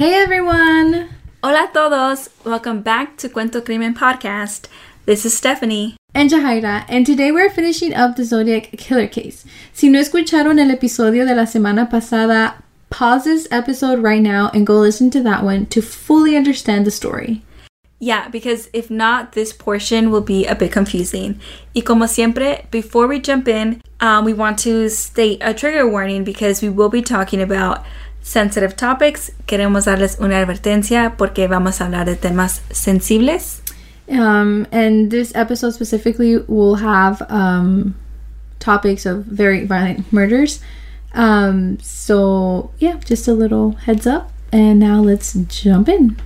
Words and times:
Hey 0.00 0.14
everyone! 0.14 1.10
Hola 1.44 1.68
a 1.68 1.70
todos! 1.74 2.30
Welcome 2.42 2.80
back 2.80 3.18
to 3.18 3.28
Cuento 3.28 3.62
Crimen 3.62 3.92
Podcast. 3.92 4.66
This 5.04 5.26
is 5.26 5.36
Stephanie. 5.36 5.96
And 6.14 6.30
Jahaira, 6.30 6.86
and 6.88 7.04
today 7.04 7.30
we're 7.30 7.50
finishing 7.50 7.92
up 7.92 8.16
the 8.16 8.24
Zodiac 8.24 8.70
Killer 8.78 9.06
case. 9.06 9.44
Si 9.74 9.90
no 9.90 10.00
escucharon 10.00 10.58
el 10.58 10.74
episodio 10.74 11.26
de 11.26 11.34
la 11.34 11.42
semana 11.42 11.90
pasada, 11.90 12.62
pause 12.88 13.24
this 13.24 13.48
episode 13.50 13.98
right 13.98 14.22
now 14.22 14.50
and 14.54 14.66
go 14.66 14.78
listen 14.78 15.10
to 15.10 15.22
that 15.22 15.44
one 15.44 15.66
to 15.66 15.82
fully 15.82 16.34
understand 16.34 16.86
the 16.86 16.90
story. 16.90 17.42
Yeah, 17.98 18.28
because 18.28 18.70
if 18.72 18.90
not, 18.90 19.32
this 19.32 19.52
portion 19.52 20.10
will 20.10 20.22
be 20.22 20.46
a 20.46 20.54
bit 20.54 20.72
confusing. 20.72 21.38
Y 21.74 21.82
como 21.82 22.06
siempre, 22.06 22.66
before 22.70 23.06
we 23.06 23.20
jump 23.20 23.46
in, 23.48 23.82
um, 24.00 24.24
we 24.24 24.32
want 24.32 24.58
to 24.60 24.88
state 24.88 25.40
a 25.42 25.52
trigger 25.52 25.86
warning 25.86 26.24
because 26.24 26.62
we 26.62 26.70
will 26.70 26.88
be 26.88 27.02
talking 27.02 27.42
about 27.42 27.84
sensitive 28.22 28.76
topics. 28.76 29.32
Queremos 29.46 29.84
darles 29.84 30.18
una 30.20 30.38
advertencia 30.38 31.14
porque 31.16 31.48
vamos 31.48 31.80
a 31.80 31.86
hablar 31.86 32.06
de 32.06 32.16
temas 32.16 32.62
sensibles. 32.70 33.62
Um, 34.08 34.66
and 34.72 35.10
this 35.10 35.32
episode 35.34 35.72
specifically 35.72 36.38
will 36.48 36.76
have 36.76 37.22
um, 37.28 37.94
topics 38.58 39.06
of 39.06 39.24
very 39.24 39.64
violent 39.64 40.12
murders. 40.12 40.60
Um, 41.14 41.78
so, 41.80 42.72
yeah, 42.78 42.96
just 43.04 43.28
a 43.28 43.32
little 43.32 43.72
heads 43.72 44.06
up. 44.06 44.32
And 44.52 44.80
now 44.80 45.00
let's 45.00 45.34
jump 45.34 45.88
in. 45.88 46.16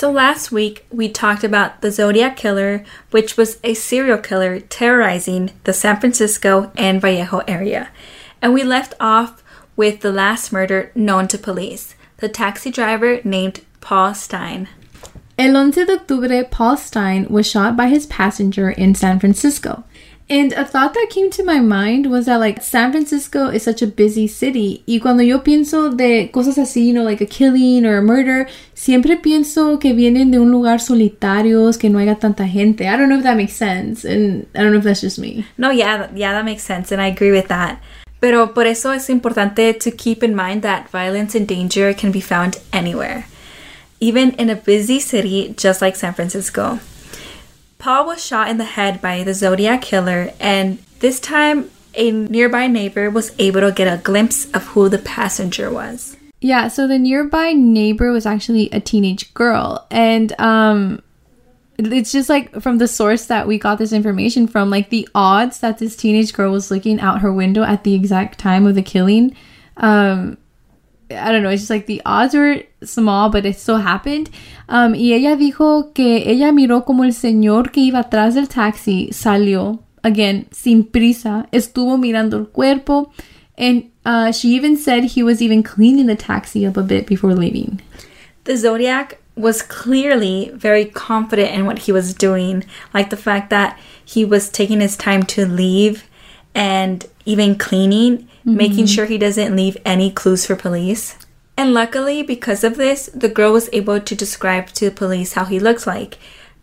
So 0.00 0.10
last 0.10 0.50
week 0.50 0.86
we 0.90 1.10
talked 1.10 1.44
about 1.44 1.82
the 1.82 1.90
Zodiac 1.90 2.34
Killer, 2.34 2.86
which 3.10 3.36
was 3.36 3.58
a 3.62 3.74
serial 3.74 4.16
killer 4.16 4.58
terrorizing 4.58 5.50
the 5.64 5.74
San 5.74 6.00
Francisco 6.00 6.72
and 6.74 7.02
Vallejo 7.02 7.40
area. 7.40 7.90
And 8.40 8.54
we 8.54 8.64
left 8.64 8.94
off 8.98 9.42
with 9.76 10.00
the 10.00 10.10
last 10.10 10.54
murder 10.54 10.90
known 10.94 11.28
to 11.28 11.36
police, 11.36 11.96
the 12.16 12.30
taxi 12.30 12.70
driver 12.70 13.20
named 13.24 13.60
Paul 13.82 14.14
Stine. 14.14 14.70
El 15.38 15.50
11 15.50 15.84
de 15.84 15.98
octubre, 15.98 16.50
Paul 16.50 16.78
Stine 16.78 17.26
was 17.28 17.46
shot 17.46 17.76
by 17.76 17.88
his 17.88 18.06
passenger 18.06 18.70
in 18.70 18.94
San 18.94 19.20
Francisco. 19.20 19.84
And 20.30 20.52
a 20.52 20.64
thought 20.64 20.94
that 20.94 21.08
came 21.10 21.28
to 21.30 21.42
my 21.42 21.58
mind 21.58 22.06
was 22.08 22.26
that 22.26 22.38
like 22.38 22.62
San 22.62 22.92
Francisco 22.92 23.48
is 23.48 23.64
such 23.64 23.82
a 23.82 23.88
busy 23.88 24.28
city. 24.28 24.84
Y 24.86 25.00
cuando 25.02 25.24
yo 25.24 25.42
pienso 25.42 25.90
de 25.90 26.30
cosas 26.32 26.56
así, 26.56 26.86
you 26.86 26.92
know, 26.92 27.02
like 27.02 27.20
a 27.20 27.26
killing 27.26 27.84
or 27.84 27.96
a 27.96 28.00
murder, 28.00 28.46
siempre 28.72 29.16
pienso 29.16 29.80
que 29.80 29.92
vienen 29.92 30.30
de 30.30 30.38
un 30.38 30.52
lugar 30.52 30.78
solitarios, 30.78 31.78
que 31.78 31.90
no 31.90 31.98
haya 31.98 32.14
tanta 32.14 32.46
gente. 32.46 32.86
I 32.86 32.96
don't 32.96 33.08
know 33.08 33.18
if 33.18 33.24
that 33.24 33.36
makes 33.36 33.54
sense. 33.54 34.04
And 34.04 34.46
I 34.54 34.62
don't 34.62 34.70
know 34.70 34.78
if 34.78 34.84
that's 34.84 35.00
just 35.00 35.18
me. 35.18 35.44
No, 35.58 35.72
yeah, 35.72 36.08
yeah, 36.14 36.32
that 36.32 36.44
makes 36.44 36.62
sense, 36.62 36.92
and 36.92 37.02
I 37.02 37.08
agree 37.08 37.32
with 37.32 37.48
that. 37.48 37.80
Pero 38.20 38.54
por 38.54 38.68
eso 38.68 38.92
es 38.92 39.10
importante 39.10 39.74
to 39.80 39.90
keep 39.90 40.22
in 40.22 40.36
mind 40.36 40.62
that 40.62 40.88
violence 40.90 41.34
and 41.34 41.48
danger 41.48 41.92
can 41.92 42.12
be 42.12 42.20
found 42.20 42.56
anywhere, 42.72 43.26
even 43.98 44.30
in 44.38 44.48
a 44.48 44.54
busy 44.54 45.00
city 45.00 45.52
just 45.56 45.82
like 45.82 45.96
San 45.96 46.14
Francisco. 46.14 46.78
Paul 47.80 48.06
was 48.06 48.24
shot 48.24 48.48
in 48.48 48.58
the 48.58 48.64
head 48.64 49.00
by 49.00 49.24
the 49.24 49.34
Zodiac 49.34 49.82
killer, 49.82 50.32
and 50.38 50.78
this 51.00 51.18
time 51.18 51.70
a 51.94 52.12
nearby 52.12 52.66
neighbor 52.66 53.10
was 53.10 53.32
able 53.38 53.62
to 53.62 53.72
get 53.72 53.92
a 53.92 54.02
glimpse 54.02 54.48
of 54.52 54.64
who 54.68 54.88
the 54.88 54.98
passenger 54.98 55.72
was. 55.72 56.16
Yeah, 56.40 56.68
so 56.68 56.86
the 56.86 56.98
nearby 56.98 57.52
neighbor 57.52 58.12
was 58.12 58.26
actually 58.26 58.70
a 58.70 58.80
teenage 58.80 59.34
girl. 59.34 59.86
And 59.90 60.32
um 60.38 61.02
it's 61.78 62.12
just 62.12 62.28
like 62.28 62.60
from 62.60 62.76
the 62.76 62.86
source 62.86 63.24
that 63.26 63.48
we 63.48 63.58
got 63.58 63.78
this 63.78 63.92
information 63.92 64.46
from, 64.46 64.68
like 64.68 64.90
the 64.90 65.08
odds 65.14 65.60
that 65.60 65.78
this 65.78 65.96
teenage 65.96 66.34
girl 66.34 66.52
was 66.52 66.70
looking 66.70 67.00
out 67.00 67.22
her 67.22 67.32
window 67.32 67.62
at 67.62 67.84
the 67.84 67.94
exact 67.94 68.38
time 68.38 68.66
of 68.66 68.74
the 68.74 68.82
killing. 68.82 69.34
Um 69.78 70.36
I 71.10 71.32
don't 71.32 71.42
know, 71.42 71.50
it's 71.50 71.62
just 71.62 71.70
like 71.70 71.86
the 71.86 72.02
odds 72.06 72.34
were 72.34 72.62
small, 72.84 73.30
but 73.30 73.44
it 73.44 73.58
still 73.58 73.78
happened. 73.78 74.30
Um, 74.68 74.94
y 74.94 75.12
ella 75.12 75.36
dijo 75.36 75.92
que 75.94 76.22
ella 76.26 76.52
miró 76.52 76.84
como 76.84 77.02
el 77.02 77.12
señor 77.12 77.72
que 77.72 77.82
iba 77.90 78.00
atrás 78.00 78.34
del 78.34 78.48
taxi 78.48 79.10
salió, 79.12 79.80
again, 80.04 80.46
sin 80.52 80.84
prisa, 80.84 81.48
estuvo 81.52 81.98
mirando 81.98 82.38
el 82.38 82.46
cuerpo, 82.46 83.12
and 83.58 83.90
uh, 84.06 84.32
she 84.32 84.54
even 84.54 84.76
said 84.76 85.04
he 85.04 85.22
was 85.22 85.42
even 85.42 85.62
cleaning 85.62 86.06
the 86.06 86.16
taxi 86.16 86.64
up 86.66 86.76
a 86.76 86.82
bit 86.82 87.06
before 87.06 87.34
leaving. 87.34 87.80
The 88.44 88.56
Zodiac 88.56 89.20
was 89.36 89.62
clearly 89.62 90.50
very 90.54 90.84
confident 90.84 91.50
in 91.50 91.66
what 91.66 91.80
he 91.80 91.92
was 91.92 92.14
doing, 92.14 92.64
like 92.94 93.10
the 93.10 93.16
fact 93.16 93.50
that 93.50 93.78
he 94.04 94.24
was 94.24 94.48
taking 94.48 94.80
his 94.80 94.96
time 94.96 95.22
to 95.24 95.46
leave 95.46 96.04
and 96.54 97.06
even 97.24 97.56
cleaning, 97.56 98.28
making 98.44 98.86
sure 98.86 99.06
he 99.06 99.18
doesn't 99.18 99.56
leave 99.56 99.76
any 99.84 100.10
clues 100.10 100.46
for 100.46 100.56
police. 100.56 101.16
And 101.56 101.74
luckily, 101.74 102.22
because 102.22 102.64
of 102.64 102.76
this, 102.76 103.06
the 103.12 103.28
girl 103.28 103.52
was 103.52 103.68
able 103.72 104.00
to 104.00 104.14
describe 104.14 104.68
to 104.68 104.86
the 104.86 104.96
police 104.96 105.34
how 105.34 105.44
he 105.44 105.60
looks 105.60 105.86
like. 105.86 106.18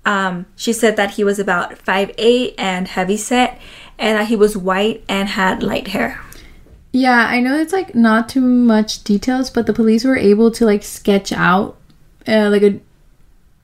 Um, 0.05 0.45
she 0.55 0.73
said 0.73 0.95
that 0.95 1.11
he 1.11 1.23
was 1.23 1.37
about 1.37 1.77
5'8 1.77 2.55
and 2.57 2.87
heavy 2.87 3.17
set, 3.17 3.59
and 3.99 4.17
that 4.17 4.27
he 4.27 4.35
was 4.35 4.57
white 4.57 5.03
and 5.07 5.29
had 5.29 5.61
light 5.61 5.89
hair. 5.89 6.21
Yeah, 6.91 7.27
I 7.27 7.41
know 7.41 7.59
it's 7.59 7.73
like 7.73 7.93
not 7.93 8.29
too 8.29 8.41
much 8.41 9.03
details, 9.03 9.49
but 9.49 9.67
the 9.67 9.73
police 9.73 10.03
were 10.03 10.17
able 10.17 10.49
to 10.51 10.65
like 10.65 10.83
sketch 10.83 11.31
out 11.31 11.77
uh, 12.27 12.49
like 12.49 12.63
a 12.63 12.79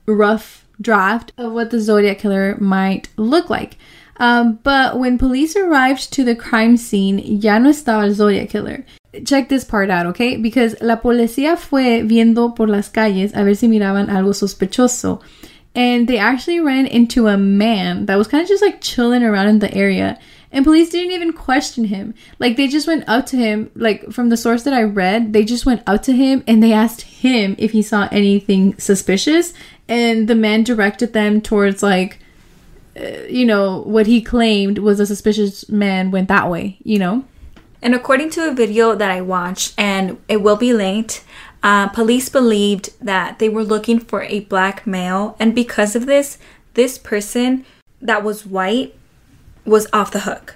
rough 0.06 0.66
draft 0.80 1.32
of 1.38 1.54
what 1.54 1.72
the 1.72 1.80
Zodiac 1.80 2.20
killer 2.20 2.58
might 2.60 3.10
look 3.18 3.50
like. 3.50 3.78
Um, 4.18 4.60
but 4.64 5.00
when 5.00 5.18
police 5.18 5.56
arrived 5.56 6.14
to 6.14 6.24
the 6.24 6.36
crime 6.36 6.78
scene, 6.78 7.20
ya 7.20 7.58
no 7.58 7.70
estaba 7.70 8.04
el 8.04 8.14
Zodiac 8.14 8.50
killer. 8.50 8.86
Check 9.26 9.50
this 9.50 9.64
part 9.64 9.90
out, 9.90 10.06
okay? 10.08 10.38
Because 10.38 10.76
la 10.82 10.98
policía 10.98 11.58
fue 11.58 12.04
viendo 12.04 12.56
por 12.56 12.68
las 12.68 12.90
calles 12.90 13.32
a 13.34 13.44
ver 13.44 13.56
si 13.56 13.68
miraban 13.68 14.08
algo 14.08 14.34
sospechoso. 14.34 15.22
And 15.76 16.08
they 16.08 16.20
actually 16.20 16.60
ran 16.60 16.86
into 16.86 17.28
a 17.28 17.38
man 17.38 18.06
that 18.06 18.18
was 18.18 18.28
kind 18.28 18.44
of 18.44 18.48
just 18.48 18.62
like 18.62 18.82
chilling 18.82 19.24
around 19.24 19.48
in 19.48 19.60
the 19.60 19.74
area. 19.74 20.20
And 20.52 20.64
police 20.64 20.92
didn't 20.92 21.12
even 21.12 21.34
question 21.34 21.86
him. 21.86 22.14
Like 22.38 22.58
they 22.58 22.68
just 22.68 22.86
went 22.86 23.10
up 23.10 23.26
to 23.28 23.38
him, 23.38 23.72
like 23.76 24.12
from 24.12 24.30
the 24.30 24.38
source 24.38 24.62
that 24.64 24.74
I 24.74 24.84
read, 24.84 25.34
they 25.34 25.44
just 25.44 25.66
went 25.66 25.82
up 25.88 26.04
to 26.04 26.14
him 26.14 26.44
and 26.48 26.62
they 26.62 26.72
asked 26.72 27.02
him 27.02 27.56
if 27.58 27.72
he 27.72 27.82
saw 27.82 28.08
anything 28.12 28.78
suspicious. 28.78 29.54
And 29.90 30.28
the 30.28 30.36
man 30.36 30.64
directed 30.64 31.14
them 31.14 31.42
towards 31.42 31.82
like 31.82 32.20
you 32.96 33.46
know, 33.46 33.82
what 33.82 34.08
he 34.08 34.22
claimed 34.22 34.78
was 34.78 35.00
a 35.00 35.06
suspicious 35.06 35.68
man 35.70 36.12
went 36.12 36.28
that 36.28 36.50
way, 36.50 36.78
you 36.84 37.00
know? 37.00 37.26
And 37.82 37.94
according 37.94 38.30
to 38.32 38.48
a 38.48 38.54
video 38.54 38.96
that 38.96 39.12
I 39.12 39.22
watched, 39.22 39.74
and 39.78 40.22
it 40.28 40.42
will 40.42 40.56
be 40.56 40.74
linked, 40.74 41.24
uh, 41.62 41.90
police 41.90 42.30
believed 42.30 42.92
that 43.04 43.40
they 43.40 43.50
were 43.50 43.64
looking 43.64 44.00
for 44.00 44.24
a 44.24 44.42
black 44.42 44.88
male, 44.88 45.36
and 45.40 45.54
because 45.54 45.96
of 45.96 46.06
this, 46.06 46.38
this 46.76 46.98
person 46.98 47.66
that 48.02 48.24
was 48.24 48.46
white 48.46 48.96
was 49.66 49.88
off 49.94 50.12
the 50.12 50.22
hook. 50.22 50.56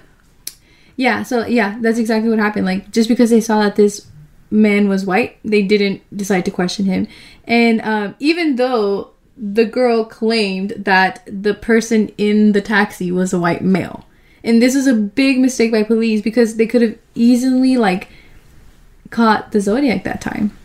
Yeah, 0.96 1.24
so 1.24 1.46
yeah, 1.46 1.78
that's 1.80 2.00
exactly 2.00 2.30
what 2.30 2.40
happened. 2.40 2.66
Like 2.66 2.92
just 2.92 3.08
because 3.08 3.30
they 3.30 3.42
saw 3.42 3.62
that 3.62 3.76
this 3.76 4.08
man 4.50 4.90
was 4.90 5.06
white, 5.06 5.38
they 5.44 5.62
didn't 5.62 6.02
decide 6.16 6.46
to 6.46 6.52
question 6.52 6.86
him. 6.86 7.08
And 7.46 7.82
um, 7.82 8.16
even 8.20 8.56
though 8.56 9.12
the 9.38 9.66
girl 9.66 10.04
claimed 10.04 10.72
that 10.78 11.28
the 11.28 11.54
person 11.54 12.10
in 12.18 12.54
the 12.54 12.62
taxi 12.62 13.12
was 13.12 13.34
a 13.34 13.40
white 13.40 13.62
male, 13.62 14.06
and 14.44 14.62
this 14.62 14.76
was 14.76 14.88
a 14.88 14.94
big 14.94 15.40
mistake 15.40 15.72
by 15.72 15.84
police 15.84 16.22
because 16.22 16.56
they 16.56 16.68
could 16.68 16.82
have 16.82 16.98
easily 17.16 17.78
like 17.78 18.10
caught 19.10 19.52
the 19.52 19.62
Zodiac 19.62 20.04
that 20.04 20.22
time. 20.22 20.58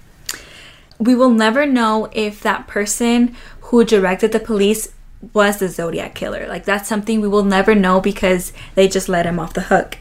We 0.98 1.14
will 1.14 1.30
never 1.30 1.66
know 1.66 2.08
if 2.12 2.40
that 2.42 2.66
person 2.66 3.34
who 3.60 3.84
directed 3.84 4.32
the 4.32 4.40
police 4.40 4.92
was 5.32 5.58
the 5.58 5.68
Zodiac 5.68 6.14
killer. 6.14 6.46
Like 6.46 6.64
that's 6.64 6.88
something 6.88 7.20
we 7.20 7.28
will 7.28 7.44
never 7.44 7.74
know 7.74 8.00
because 8.00 8.52
they 8.74 8.88
just 8.88 9.08
let 9.08 9.26
him 9.26 9.38
off 9.38 9.54
the 9.54 9.62
hook. 9.62 9.98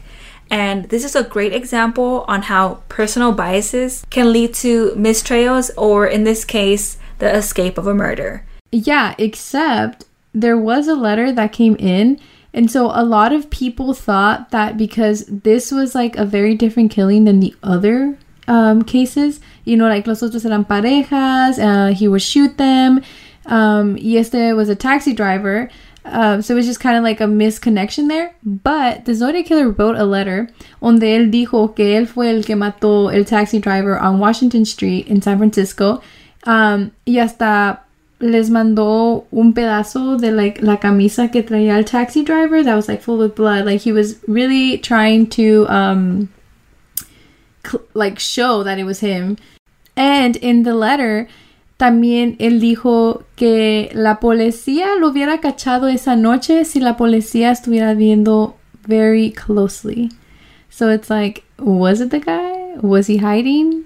And 0.50 0.90
this 0.90 1.04
is 1.04 1.16
a 1.16 1.22
great 1.22 1.54
example 1.54 2.24
on 2.28 2.42
how 2.42 2.82
personal 2.88 3.32
biases 3.32 4.04
can 4.10 4.32
lead 4.32 4.52
to 4.54 4.90
mistrials 4.90 5.70
or 5.76 6.06
in 6.06 6.24
this 6.24 6.44
case 6.44 6.98
the 7.18 7.34
escape 7.34 7.78
of 7.78 7.86
a 7.86 7.94
murder. 7.94 8.44
Yeah, 8.72 9.14
except 9.18 10.06
there 10.34 10.58
was 10.58 10.88
a 10.88 10.96
letter 10.96 11.30
that 11.30 11.52
came 11.52 11.76
in 11.76 12.18
and 12.54 12.70
so 12.70 12.90
a 12.92 13.04
lot 13.04 13.32
of 13.32 13.50
people 13.50 13.94
thought 13.94 14.50
that 14.50 14.76
because 14.76 15.24
this 15.26 15.72
was 15.72 15.94
like 15.94 16.16
a 16.16 16.24
very 16.24 16.54
different 16.54 16.90
killing 16.90 17.24
than 17.24 17.40
the 17.40 17.54
other 17.62 18.18
um, 18.46 18.82
cases, 18.82 19.40
you 19.64 19.76
know, 19.76 19.88
like 19.88 20.06
los 20.06 20.22
otros 20.22 20.44
eran 20.44 20.64
parejas, 20.64 21.58
uh, 21.58 21.94
he 21.94 22.08
would 22.08 22.20
shoot 22.20 22.58
them, 22.58 23.02
um, 23.46 23.94
y 23.94 24.16
este 24.16 24.54
was 24.54 24.68
a 24.68 24.76
taxi 24.76 25.12
driver. 25.14 25.70
Um, 26.04 26.42
so 26.42 26.54
it 26.54 26.56
was 26.56 26.66
just 26.66 26.80
kind 26.80 26.96
of 26.96 27.04
like 27.04 27.20
a 27.20 27.26
misconnection 27.26 28.08
there. 28.08 28.34
But 28.42 29.04
the 29.04 29.14
Zodiac 29.14 29.46
Killer 29.46 29.70
wrote 29.70 29.96
a 29.96 30.04
letter 30.04 30.48
donde 30.82 31.04
él 31.04 31.30
dijo 31.30 31.74
que 31.76 31.96
él 31.96 32.08
fue 32.08 32.28
el 32.28 32.42
que 32.42 32.56
mató 32.56 33.14
el 33.14 33.24
taxi 33.24 33.60
driver 33.60 33.96
on 33.98 34.18
Washington 34.18 34.62
Street 34.62 35.06
in 35.06 35.22
San 35.22 35.38
Francisco. 35.38 36.02
Um, 36.44 36.90
y 37.06 37.18
hasta 37.18 37.84
les 38.22 38.50
mandó 38.50 39.26
un 39.32 39.52
pedazo 39.52 40.16
de 40.16 40.30
like 40.30 40.62
la 40.62 40.78
camisa 40.78 41.28
que 41.28 41.42
traía 41.42 41.76
el 41.76 41.84
taxi 41.84 42.22
driver 42.22 42.62
that 42.62 42.76
was 42.76 42.88
like 42.88 43.02
full 43.02 43.18
with 43.18 43.34
blood. 43.34 43.66
Like 43.66 43.82
he 43.82 43.92
was 43.92 44.16
really 44.28 44.78
trying 44.78 45.26
to 45.30 45.66
um 45.68 46.28
like 47.94 48.20
show 48.20 48.62
that 48.62 48.78
it 48.78 48.84
was 48.84 49.00
him. 49.00 49.36
And 49.96 50.36
in 50.36 50.62
the 50.62 50.74
letter 50.74 51.26
también 51.78 52.36
él 52.38 52.60
dijo 52.60 53.24
que 53.34 53.90
la 53.92 54.20
policía 54.20 54.94
lo 55.00 55.10
hubiera 55.10 55.40
cachado 55.40 55.88
esa 55.88 56.14
noche 56.14 56.64
si 56.64 56.78
la 56.78 56.96
policía 56.96 57.50
estuviera 57.50 57.92
viendo 57.94 58.54
very 58.86 59.32
closely. 59.32 60.10
So 60.70 60.90
it's 60.90 61.10
like, 61.10 61.42
was 61.58 62.00
it 62.00 62.10
the 62.10 62.20
guy? 62.20 62.76
Was 62.80 63.08
he 63.08 63.16
hiding? 63.16 63.84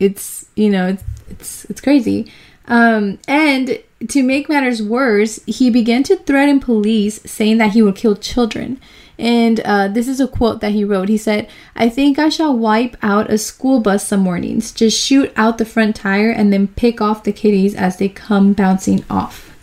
It's 0.00 0.46
you 0.56 0.68
know, 0.68 0.88
it's 0.88 1.04
it's, 1.30 1.64
it's 1.66 1.80
crazy. 1.80 2.30
Um, 2.68 3.18
and 3.28 3.82
to 4.08 4.22
make 4.22 4.48
matters 4.48 4.82
worse, 4.82 5.40
he 5.46 5.70
began 5.70 6.02
to 6.04 6.16
threaten 6.16 6.60
police, 6.60 7.20
saying 7.24 7.58
that 7.58 7.72
he 7.72 7.82
would 7.82 7.96
kill 7.96 8.16
children. 8.16 8.80
And 9.18 9.60
uh, 9.60 9.88
this 9.88 10.08
is 10.08 10.20
a 10.20 10.28
quote 10.28 10.60
that 10.60 10.72
he 10.72 10.84
wrote. 10.84 11.08
He 11.08 11.16
said, 11.16 11.48
I 11.74 11.88
think 11.88 12.18
I 12.18 12.28
shall 12.28 12.56
wipe 12.56 12.96
out 13.02 13.32
a 13.32 13.38
school 13.38 13.80
bus 13.80 14.06
some 14.06 14.20
mornings, 14.20 14.72
just 14.72 14.98
shoot 15.00 15.32
out 15.36 15.58
the 15.58 15.64
front 15.64 15.96
tire 15.96 16.30
and 16.30 16.52
then 16.52 16.68
pick 16.68 17.00
off 17.00 17.24
the 17.24 17.32
kiddies 17.32 17.74
as 17.74 17.96
they 17.96 18.08
come 18.08 18.52
bouncing 18.52 19.04
off. 19.08 19.56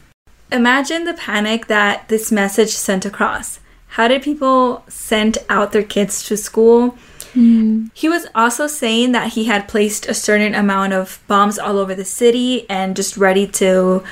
Imagine 0.51 1.06
the 1.06 1.13
panic 1.13 1.67
that 1.67 2.07
this 2.09 2.31
message 2.31 2.71
sent 2.71 3.06
across. 3.06 3.59
How 3.89 4.07
did 4.07 4.23
people 4.23 4.83
send 4.88 5.38
out 5.49 5.71
their 5.71 5.83
kids 5.83 6.23
to 6.27 6.38
school? 6.38 6.97
He 7.35 8.07
was 8.07 8.27
also 8.35 8.68
saying 8.68 9.12
that 9.13 9.33
he 9.33 9.45
had 9.45 9.68
placed 9.68 10.07
a 10.07 10.13
certain 10.13 10.53
amount 10.53 10.94
of 10.94 11.19
bombs 11.27 11.57
all 11.57 11.80
over 11.80 11.95
the 11.95 12.06
city 12.06 12.65
and 12.69 12.95
just 12.95 13.18
ready 13.18 13.47
to 13.47 14.03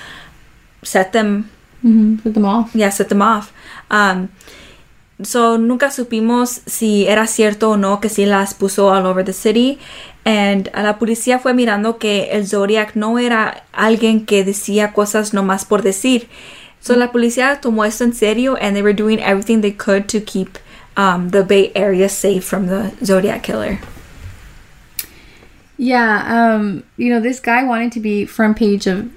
set 0.84 1.12
them 1.14 1.50
Mm-hmm. 1.84 2.18
Put 2.18 2.34
them 2.36 2.46
off. 2.46 2.76
yeah, 2.76 2.90
set 2.90 3.10
them 3.10 3.22
off. 3.22 3.52
Um, 3.90 4.30
so 5.24 5.58
nunca 5.58 5.90
supimos 5.92 6.62
si 6.66 7.08
era 7.08 7.26
cierto 7.28 7.72
o 7.72 7.76
no 7.78 8.00
que 8.00 8.10
sí 8.10 8.26
las 8.26 8.54
puso 8.54 8.92
all 8.92 9.06
over 9.06 9.24
the 9.24 9.34
city. 9.34 9.80
And 10.24 10.70
a 10.74 10.84
la 10.84 11.00
policía 11.00 11.40
fue 11.40 11.54
mirando 11.54 11.98
que 11.98 12.30
el 12.32 12.46
Zodiac 12.46 12.96
no 12.96 13.18
era 13.18 13.64
alguien 13.74 14.26
que 14.26 14.44
decía 14.44 14.94
cosas 14.94 15.34
nomás 15.34 15.66
por 15.66 15.82
decir. 15.82 16.28
So 16.80 16.96
la 16.96 17.12
policía 17.12 17.60
tomó 17.62 17.86
esto 17.86 18.04
en 18.04 18.14
serio 18.14 18.56
and 18.62 18.76
they 18.76 18.84
were 18.84 18.94
doing 18.94 19.20
everything 19.20 19.62
they 19.62 19.74
could 19.74 20.08
to 20.10 20.22
keep 20.22 20.58
um, 20.98 21.30
the 21.30 21.44
Bay 21.44 21.72
Area 21.76 22.10
safe 22.10 22.44
from 22.44 22.68
the 22.68 22.94
Zodiac 23.04 23.44
killer. 23.44 23.80
Yeah, 25.78 26.54
um, 26.56 26.84
you 26.98 27.10
know, 27.10 27.20
this 27.20 27.40
guy 27.40 27.64
wanted 27.64 27.92
to 27.94 28.00
be 28.00 28.26
front 28.26 28.58
page 28.58 28.86
of 28.88 29.12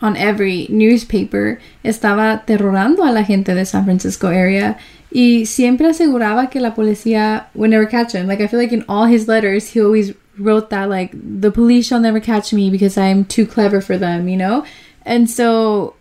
on 0.00 0.16
every 0.16 0.66
newspaper. 0.70 1.60
Estaba 1.84 2.44
terrorando 2.46 3.00
a 3.00 3.12
la 3.12 3.22
gente 3.22 3.54
de 3.54 3.64
San 3.64 3.84
Francisco 3.84 4.28
area 4.28 4.78
y 5.10 5.44
siempre 5.46 5.88
aseguraba 5.88 6.50
que 6.50 6.60
la 6.60 6.74
policía 6.74 7.46
would 7.54 7.70
never 7.70 7.86
catch 7.86 8.12
him. 8.12 8.26
Like 8.26 8.40
I 8.40 8.46
feel 8.46 8.60
like 8.60 8.72
in 8.72 8.84
all 8.88 9.06
his 9.06 9.28
letters, 9.28 9.68
he 9.68 9.82
always 9.82 10.12
wrote 10.38 10.70
that 10.70 10.88
like 10.88 11.12
the 11.14 11.50
police 11.50 11.86
shall 11.86 12.00
never 12.00 12.20
catch 12.20 12.52
me 12.52 12.70
because 12.70 12.98
I'm 12.98 13.24
too 13.24 13.46
clever 13.46 13.80
for 13.80 13.96
them, 13.96 14.28
you 14.28 14.36
know. 14.36 14.64
And 15.04 15.30
so 15.30 15.94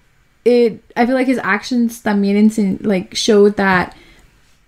it, 0.44 0.84
I 0.96 1.06
feel 1.06 1.16
like 1.16 1.28
his 1.28 1.40
actions 1.40 2.02
también 2.02 2.86
like 2.86 3.16
showed 3.16 3.58
that 3.58 3.96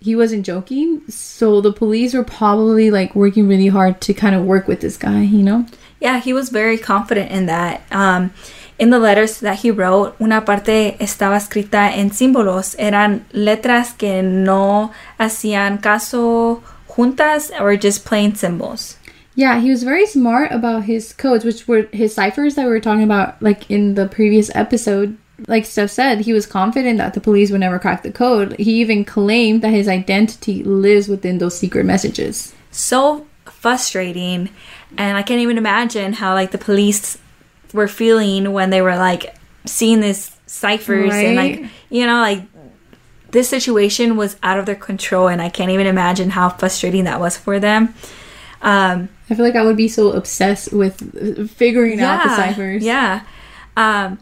he 0.00 0.14
wasn't 0.14 0.46
joking. 0.46 1.02
So 1.08 1.60
the 1.60 1.72
police 1.72 2.14
were 2.14 2.24
probably 2.24 2.90
like 2.90 3.14
working 3.14 3.48
really 3.48 3.68
hard 3.68 4.00
to 4.02 4.14
kind 4.14 4.34
of 4.34 4.44
work 4.44 4.68
with 4.68 4.80
this 4.80 4.96
guy, 4.96 5.22
you 5.22 5.42
know? 5.42 5.66
Yeah, 6.00 6.20
he 6.20 6.32
was 6.32 6.50
very 6.50 6.78
confident 6.78 7.30
in 7.30 7.46
that. 7.46 7.82
Um, 7.90 8.32
in 8.78 8.90
the 8.90 9.00
letters 9.00 9.40
that 9.40 9.58
he 9.58 9.72
wrote, 9.72 10.14
una 10.20 10.40
parte 10.42 10.96
estaba 11.00 11.36
escrita 11.36 11.90
en 11.96 12.10
símbolos. 12.10 12.76
Eran 12.78 13.26
letras 13.32 13.92
que 13.92 14.22
no 14.22 14.92
hacían 15.18 15.82
caso 15.82 16.62
juntas 16.88 17.50
or 17.60 17.76
just 17.76 18.04
plain 18.04 18.36
symbols. 18.36 18.96
Yeah, 19.34 19.60
he 19.60 19.70
was 19.70 19.82
very 19.82 20.06
smart 20.06 20.52
about 20.52 20.84
his 20.84 21.12
codes, 21.12 21.44
which 21.44 21.68
were 21.68 21.88
his 21.92 22.14
ciphers 22.14 22.54
that 22.54 22.64
we 22.64 22.70
were 22.70 22.80
talking 22.80 23.04
about, 23.04 23.40
like 23.40 23.70
in 23.70 23.94
the 23.94 24.06
previous 24.06 24.50
episode. 24.54 25.16
Like 25.46 25.66
Steph 25.66 25.90
said, 25.90 26.20
he 26.22 26.32
was 26.32 26.46
confident 26.46 26.98
that 26.98 27.14
the 27.14 27.20
police 27.20 27.50
would 27.50 27.60
never 27.60 27.78
crack 27.78 28.02
the 28.02 28.10
code. 28.10 28.56
He 28.58 28.80
even 28.80 29.04
claimed 29.04 29.62
that 29.62 29.70
his 29.70 29.86
identity 29.86 30.64
lives 30.64 31.08
within 31.08 31.38
those 31.38 31.56
secret 31.56 31.84
messages. 31.84 32.54
So 32.70 33.26
frustrating. 33.44 34.50
And 34.96 35.16
I 35.16 35.22
can't 35.22 35.40
even 35.40 35.58
imagine 35.58 36.14
how 36.14 36.34
like 36.34 36.50
the 36.50 36.58
police 36.58 37.18
were 37.72 37.88
feeling 37.88 38.52
when 38.52 38.70
they 38.70 38.82
were 38.82 38.96
like 38.96 39.36
seeing 39.64 40.00
these 40.00 40.34
ciphers 40.46 41.12
and 41.12 41.36
like 41.36 41.62
you 41.90 42.06
know 42.06 42.20
like 42.20 42.42
this 43.32 43.50
situation 43.50 44.16
was 44.16 44.36
out 44.42 44.58
of 44.58 44.64
their 44.64 44.74
control 44.74 45.28
and 45.28 45.42
I 45.42 45.50
can't 45.50 45.70
even 45.70 45.86
imagine 45.86 46.30
how 46.30 46.48
frustrating 46.48 47.04
that 47.04 47.20
was 47.20 47.36
for 47.36 47.60
them. 47.60 47.94
Um 48.62 49.10
I 49.30 49.34
feel 49.34 49.44
like 49.44 49.56
I 49.56 49.62
would 49.62 49.76
be 49.76 49.88
so 49.88 50.12
obsessed 50.12 50.72
with 50.72 51.50
figuring 51.50 52.00
out 52.00 52.22
the 52.24 52.34
ciphers. 52.34 52.82
Yeah. 52.82 53.24
Um, 53.76 54.18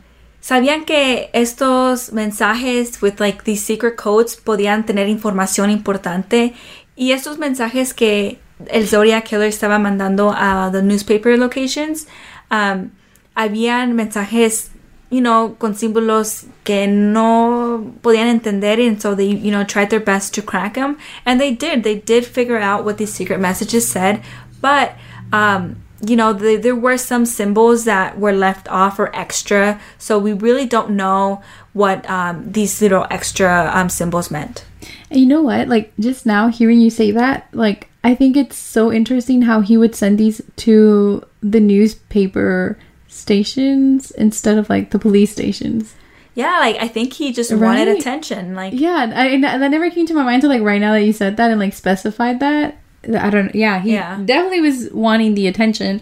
¿Sabían 0.46 0.84
que 0.84 1.28
estos 1.32 2.12
mensajes 2.12 3.02
with 3.02 3.18
like 3.18 3.42
these 3.42 3.64
secret 3.64 3.96
codes 3.96 4.36
podían 4.36 4.86
tener 4.86 5.08
información 5.08 5.70
importante? 5.70 6.54
Y 6.94 7.10
estos 7.10 7.36
mensajes 7.38 7.92
que 7.92 8.38
el 8.68 8.86
Zodiac 8.86 9.24
Killer 9.24 9.48
estaba 9.48 9.80
mandando 9.80 10.32
a 10.32 10.70
the 10.70 10.82
newspaper 10.82 11.36
locations, 11.36 12.06
um, 12.52 12.90
habían 13.34 13.94
mensajes, 13.96 14.70
you 15.10 15.20
know, 15.20 15.56
con 15.58 15.74
símbolos 15.74 16.44
que 16.62 16.86
no 16.86 17.84
podían 18.00 18.28
entender, 18.28 18.78
and 18.78 19.02
so 19.02 19.16
they, 19.16 19.26
you 19.26 19.50
know, 19.50 19.64
tried 19.64 19.88
their 19.88 19.98
best 19.98 20.32
to 20.32 20.42
crack 20.42 20.74
them, 20.74 20.96
and 21.24 21.40
they 21.40 21.50
did. 21.50 21.82
They 21.82 21.96
did 21.96 22.24
figure 22.24 22.60
out 22.60 22.84
what 22.84 22.98
these 22.98 23.12
secret 23.12 23.40
messages 23.40 23.88
said, 23.88 24.22
but 24.60 24.92
um, 25.32 25.82
you 26.00 26.16
know, 26.16 26.32
the, 26.32 26.56
there 26.56 26.76
were 26.76 26.98
some 26.98 27.24
symbols 27.24 27.84
that 27.84 28.18
were 28.18 28.32
left 28.32 28.68
off 28.68 28.98
or 28.98 29.14
extra, 29.14 29.80
so 29.98 30.18
we 30.18 30.32
really 30.32 30.66
don't 30.66 30.90
know 30.90 31.42
what 31.72 32.08
um, 32.08 32.50
these 32.52 32.80
little 32.82 33.06
extra 33.10 33.70
um, 33.74 33.88
symbols 33.88 34.30
meant. 34.30 34.64
And 35.10 35.20
you 35.20 35.26
know 35.26 35.42
what? 35.42 35.68
Like 35.68 35.92
just 35.98 36.26
now 36.26 36.48
hearing 36.48 36.80
you 36.80 36.90
say 36.90 37.10
that, 37.12 37.48
like 37.52 37.88
I 38.04 38.14
think 38.14 38.36
it's 38.36 38.56
so 38.56 38.92
interesting 38.92 39.42
how 39.42 39.60
he 39.60 39.76
would 39.76 39.94
send 39.94 40.18
these 40.18 40.40
to 40.56 41.24
the 41.42 41.60
newspaper 41.60 42.78
stations 43.08 44.10
instead 44.12 44.58
of 44.58 44.68
like 44.68 44.90
the 44.90 44.98
police 44.98 45.32
stations. 45.32 45.94
Yeah, 46.34 46.58
like 46.58 46.76
I 46.76 46.88
think 46.88 47.14
he 47.14 47.32
just 47.32 47.52
wanted 47.52 47.88
attention. 47.88 48.54
Like, 48.54 48.74
Yeah, 48.74 49.04
and 49.04 49.46
I, 49.46 49.58
that 49.58 49.70
never 49.70 49.90
came 49.90 50.06
to 50.06 50.14
my 50.14 50.22
mind 50.22 50.42
till 50.42 50.50
like 50.50 50.60
right 50.60 50.80
now 50.80 50.92
that 50.92 51.02
you 51.02 51.14
said 51.14 51.38
that 51.38 51.50
and 51.50 51.58
like 51.58 51.72
specified 51.72 52.40
that. 52.40 52.76
I 53.14 53.30
don't. 53.30 53.54
Yeah, 53.54 53.80
he 53.80 53.92
Yeah. 53.94 54.20
definitely 54.24 54.60
was 54.60 54.88
wanting 54.92 55.34
the 55.34 55.46
attention. 55.46 56.00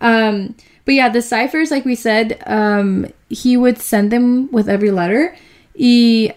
Um, 0.00 0.54
but 0.84 0.94
yeah, 0.94 1.08
the 1.08 1.22
ciphers, 1.22 1.70
like 1.70 1.84
we 1.84 1.94
said, 1.94 2.40
um, 2.46 3.06
he 3.28 3.56
would 3.56 3.78
send 3.78 4.10
them 4.12 4.50
with 4.52 4.68
every 4.68 4.90
letter. 4.90 5.34
He, 5.74 6.32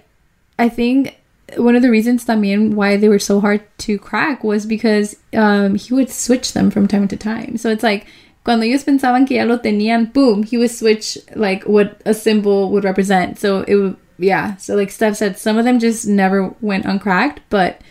I 0.57 0.69
think 0.69 1.15
one 1.57 1.75
of 1.75 1.81
the 1.81 1.89
reasons 1.89 2.25
that 2.25 2.37
también 2.37 2.73
why 2.73 2.97
they 2.97 3.09
were 3.09 3.19
so 3.19 3.39
hard 3.39 3.61
to 3.79 3.97
crack 3.99 4.43
was 4.43 4.65
because 4.65 5.15
um, 5.33 5.75
he 5.75 5.93
would 5.93 6.09
switch 6.09 6.53
them 6.53 6.71
from 6.71 6.87
time 6.87 7.07
to 7.09 7.17
time. 7.17 7.57
So 7.57 7.69
it's 7.69 7.83
like 7.83 8.07
cuando 8.43 8.65
ellos 8.65 8.83
pensaban 8.83 9.27
que 9.27 9.37
ya 9.37 9.43
lo 9.43 9.57
tenían, 9.59 10.11
boom, 10.13 10.43
he 10.43 10.57
would 10.57 10.71
switch 10.71 11.17
like 11.35 11.63
what 11.63 12.01
a 12.05 12.13
symbol 12.13 12.71
would 12.71 12.83
represent. 12.83 13.37
So 13.39 13.61
it 13.67 13.75
would, 13.75 13.97
yeah. 14.17 14.55
So 14.57 14.75
like 14.75 14.89
Steph 14.91 15.15
said, 15.15 15.37
some 15.37 15.57
of 15.57 15.65
them 15.65 15.79
just 15.79 16.07
never 16.07 16.53
went 16.61 16.85
uncracked, 16.85 17.41
but 17.49 17.81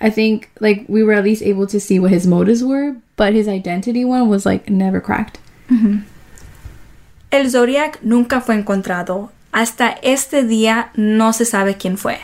I 0.00 0.10
think 0.10 0.50
like 0.60 0.84
we 0.88 1.02
were 1.02 1.14
at 1.14 1.24
least 1.24 1.42
able 1.42 1.66
to 1.68 1.80
see 1.80 1.98
what 1.98 2.10
his 2.10 2.26
motives 2.26 2.62
were, 2.62 2.96
but 3.16 3.32
his 3.32 3.48
identity 3.48 4.04
one 4.04 4.28
was 4.28 4.44
like 4.44 4.68
never 4.68 5.00
cracked. 5.00 5.38
El 7.32 7.48
Zodiac 7.48 8.02
nunca 8.02 8.40
fue 8.40 8.54
encontrado. 8.54 9.30
Hasta 9.52 9.98
este 10.02 10.44
día 10.46 10.90
no 10.96 11.32
se 11.32 11.44
sabe 11.44 11.76
quién 11.78 11.96
fue. 11.98 12.18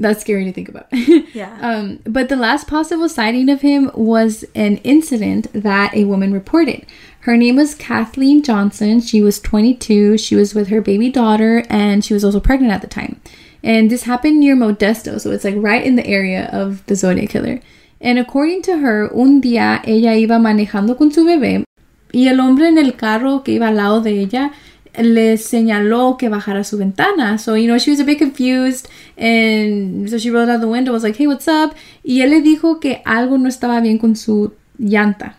That's 0.00 0.20
scary 0.20 0.44
to 0.44 0.52
think 0.52 0.68
about. 0.68 0.86
Yeah. 1.34 1.56
Um, 1.60 2.00
but 2.04 2.28
the 2.28 2.36
last 2.36 2.66
possible 2.66 3.08
sighting 3.08 3.48
of 3.48 3.60
him 3.60 3.90
was 3.94 4.44
an 4.54 4.78
incident 4.78 5.46
that 5.52 5.94
a 5.94 6.04
woman 6.04 6.32
reported. 6.32 6.86
Her 7.20 7.36
name 7.36 7.56
was 7.56 7.74
Kathleen 7.74 8.42
Johnson. 8.42 9.00
She 9.00 9.20
was 9.20 9.38
22. 9.38 10.18
She 10.18 10.34
was 10.34 10.54
with 10.54 10.68
her 10.68 10.80
baby 10.80 11.10
daughter, 11.10 11.64
and 11.68 12.04
she 12.04 12.14
was 12.14 12.24
also 12.24 12.40
pregnant 12.40 12.72
at 12.72 12.80
the 12.80 12.88
time. 12.88 13.20
And 13.62 13.90
this 13.90 14.04
happened 14.04 14.40
near 14.40 14.56
Modesto, 14.56 15.20
so 15.20 15.30
it's 15.30 15.44
like 15.44 15.56
right 15.56 15.84
in 15.84 15.96
the 15.96 16.06
area 16.06 16.48
of 16.52 16.84
the 16.86 16.94
Zodiac 16.94 17.30
killer. 17.30 17.60
And 18.00 18.18
according 18.18 18.62
to 18.62 18.78
her, 18.78 19.10
un 19.12 19.40
día 19.40 19.82
ella 19.84 20.14
iba 20.14 20.38
manejando 20.38 20.96
con 20.96 21.10
su 21.10 21.24
bebé 21.24 21.64
y 22.12 22.28
el 22.28 22.40
hombre 22.40 22.68
en 22.68 22.78
el 22.78 22.92
carro 22.92 23.40
que 23.40 23.54
iba 23.54 23.68
al 23.68 23.76
lado 23.76 24.00
de 24.00 24.20
ella 24.20 24.52
le 24.96 25.36
señaló 25.36 26.16
que 26.16 26.28
bajara 26.28 26.64
su 26.64 26.78
ventana. 26.78 27.38
So, 27.38 27.54
you 27.54 27.66
know, 27.66 27.78
she 27.78 27.90
was 27.90 28.00
a 28.00 28.04
bit 28.04 28.18
confused. 28.18 28.88
And 29.16 30.08
so 30.08 30.18
she 30.18 30.30
rolled 30.30 30.48
out 30.48 30.60
the 30.60 30.68
window, 30.68 30.92
and 30.92 30.94
was 30.94 31.02
like, 31.02 31.16
hey, 31.16 31.26
what's 31.26 31.48
up? 31.48 31.74
Y 32.04 32.22
él 32.22 32.30
le 32.30 32.40
dijo 32.40 32.80
que 32.80 33.02
algo 33.04 33.38
no 33.38 33.48
estaba 33.48 33.80
bien 33.80 33.98
con 33.98 34.14
su 34.16 34.52
llanta. 34.78 35.34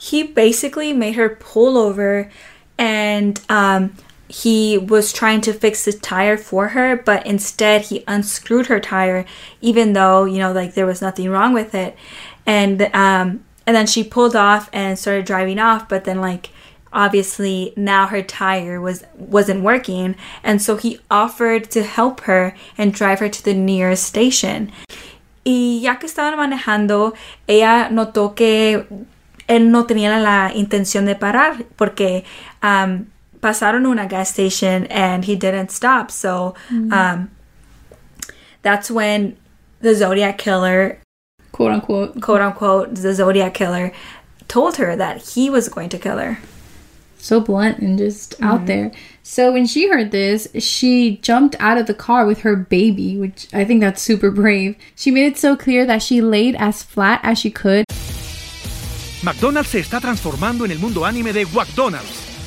he 0.00 0.22
basically 0.22 0.94
made 0.94 1.14
her 1.14 1.28
pull 1.28 1.76
over 1.76 2.30
and 2.78 3.38
um, 3.50 3.94
he 4.30 4.78
was 4.78 5.12
trying 5.12 5.40
to 5.40 5.52
fix 5.52 5.84
the 5.84 5.92
tire 5.92 6.36
for 6.36 6.68
her 6.68 6.96
but 6.96 7.26
instead 7.26 7.82
he 7.82 8.04
unscrewed 8.06 8.66
her 8.66 8.78
tire 8.78 9.24
even 9.60 9.92
though 9.92 10.24
you 10.24 10.38
know 10.38 10.52
like 10.52 10.74
there 10.74 10.86
was 10.86 11.02
nothing 11.02 11.28
wrong 11.28 11.52
with 11.52 11.74
it. 11.74 11.96
And 12.46 12.82
um, 12.94 13.44
and 13.66 13.76
then 13.76 13.86
she 13.86 14.04
pulled 14.04 14.36
off 14.36 14.70
and 14.72 14.98
started 14.98 15.24
driving 15.24 15.58
off 15.58 15.88
but 15.88 16.04
then 16.04 16.20
like 16.20 16.50
obviously 16.92 17.72
now 17.76 18.06
her 18.06 18.22
tire 18.22 18.80
was 18.80 19.04
wasn't 19.16 19.62
working. 19.62 20.14
And 20.44 20.62
so 20.62 20.76
he 20.76 21.00
offered 21.10 21.70
to 21.72 21.82
help 21.82 22.20
her 22.22 22.54
and 22.78 22.94
drive 22.94 23.18
her 23.18 23.28
to 23.28 23.44
the 23.44 23.54
nearest 23.54 24.04
station. 24.04 24.70
Y 25.44 25.80
ya 25.82 25.96
que 25.96 26.08
estaban 26.08 26.36
manejando 26.36 27.14
ella 27.48 27.88
notó 27.90 28.36
que 28.36 28.86
él 29.48 29.70
no 29.70 29.86
tenía 29.86 30.22
la 30.22 30.52
intención 30.54 31.06
de 31.06 31.16
parar 31.16 31.64
porque 31.76 32.24
um, 32.62 33.06
pasaron 33.40 33.86
una 33.86 34.06
gas 34.06 34.30
station 34.30 34.86
and 34.86 35.24
he 35.24 35.36
didn't 35.36 35.70
stop. 35.70 36.10
So 36.10 36.54
um, 36.90 37.30
that's 38.62 38.90
when 38.90 39.36
the 39.80 39.94
Zodiac 39.94 40.38
killer, 40.38 40.98
Quote 41.52 41.72
unquote. 41.72 42.20
quote 42.20 42.40
unquote, 42.40 42.94
the 42.94 43.14
Zodiac 43.14 43.54
killer, 43.54 43.92
told 44.48 44.76
her 44.76 44.96
that 44.96 45.22
he 45.34 45.50
was 45.50 45.68
going 45.68 45.88
to 45.90 45.98
kill 45.98 46.18
her. 46.18 46.38
So 47.18 47.38
blunt 47.40 47.78
and 47.80 47.98
just 47.98 48.40
out 48.40 48.64
there. 48.64 48.92
So 49.22 49.52
when 49.52 49.66
she 49.66 49.88
heard 49.88 50.10
this, 50.10 50.48
she 50.58 51.18
jumped 51.18 51.54
out 51.60 51.76
of 51.76 51.86
the 51.86 51.92
car 51.92 52.24
with 52.24 52.40
her 52.40 52.56
baby, 52.56 53.18
which 53.18 53.46
I 53.52 53.64
think 53.64 53.82
that's 53.82 54.00
super 54.00 54.30
brave. 54.30 54.74
She 54.96 55.10
made 55.10 55.26
it 55.26 55.36
so 55.36 55.54
clear 55.54 55.84
that 55.84 56.02
she 56.02 56.22
laid 56.22 56.56
as 56.56 56.82
flat 56.82 57.20
as 57.22 57.38
she 57.38 57.50
could 57.50 57.84
McDonald's 59.22 59.68
se 59.68 59.80
está 59.80 60.00
transformando 60.00 60.64
en 60.64 60.70
el 60.70 60.78
mundo 60.78 61.04
anime 61.04 61.32
de 61.34 61.44
McDonald's 61.44 62.29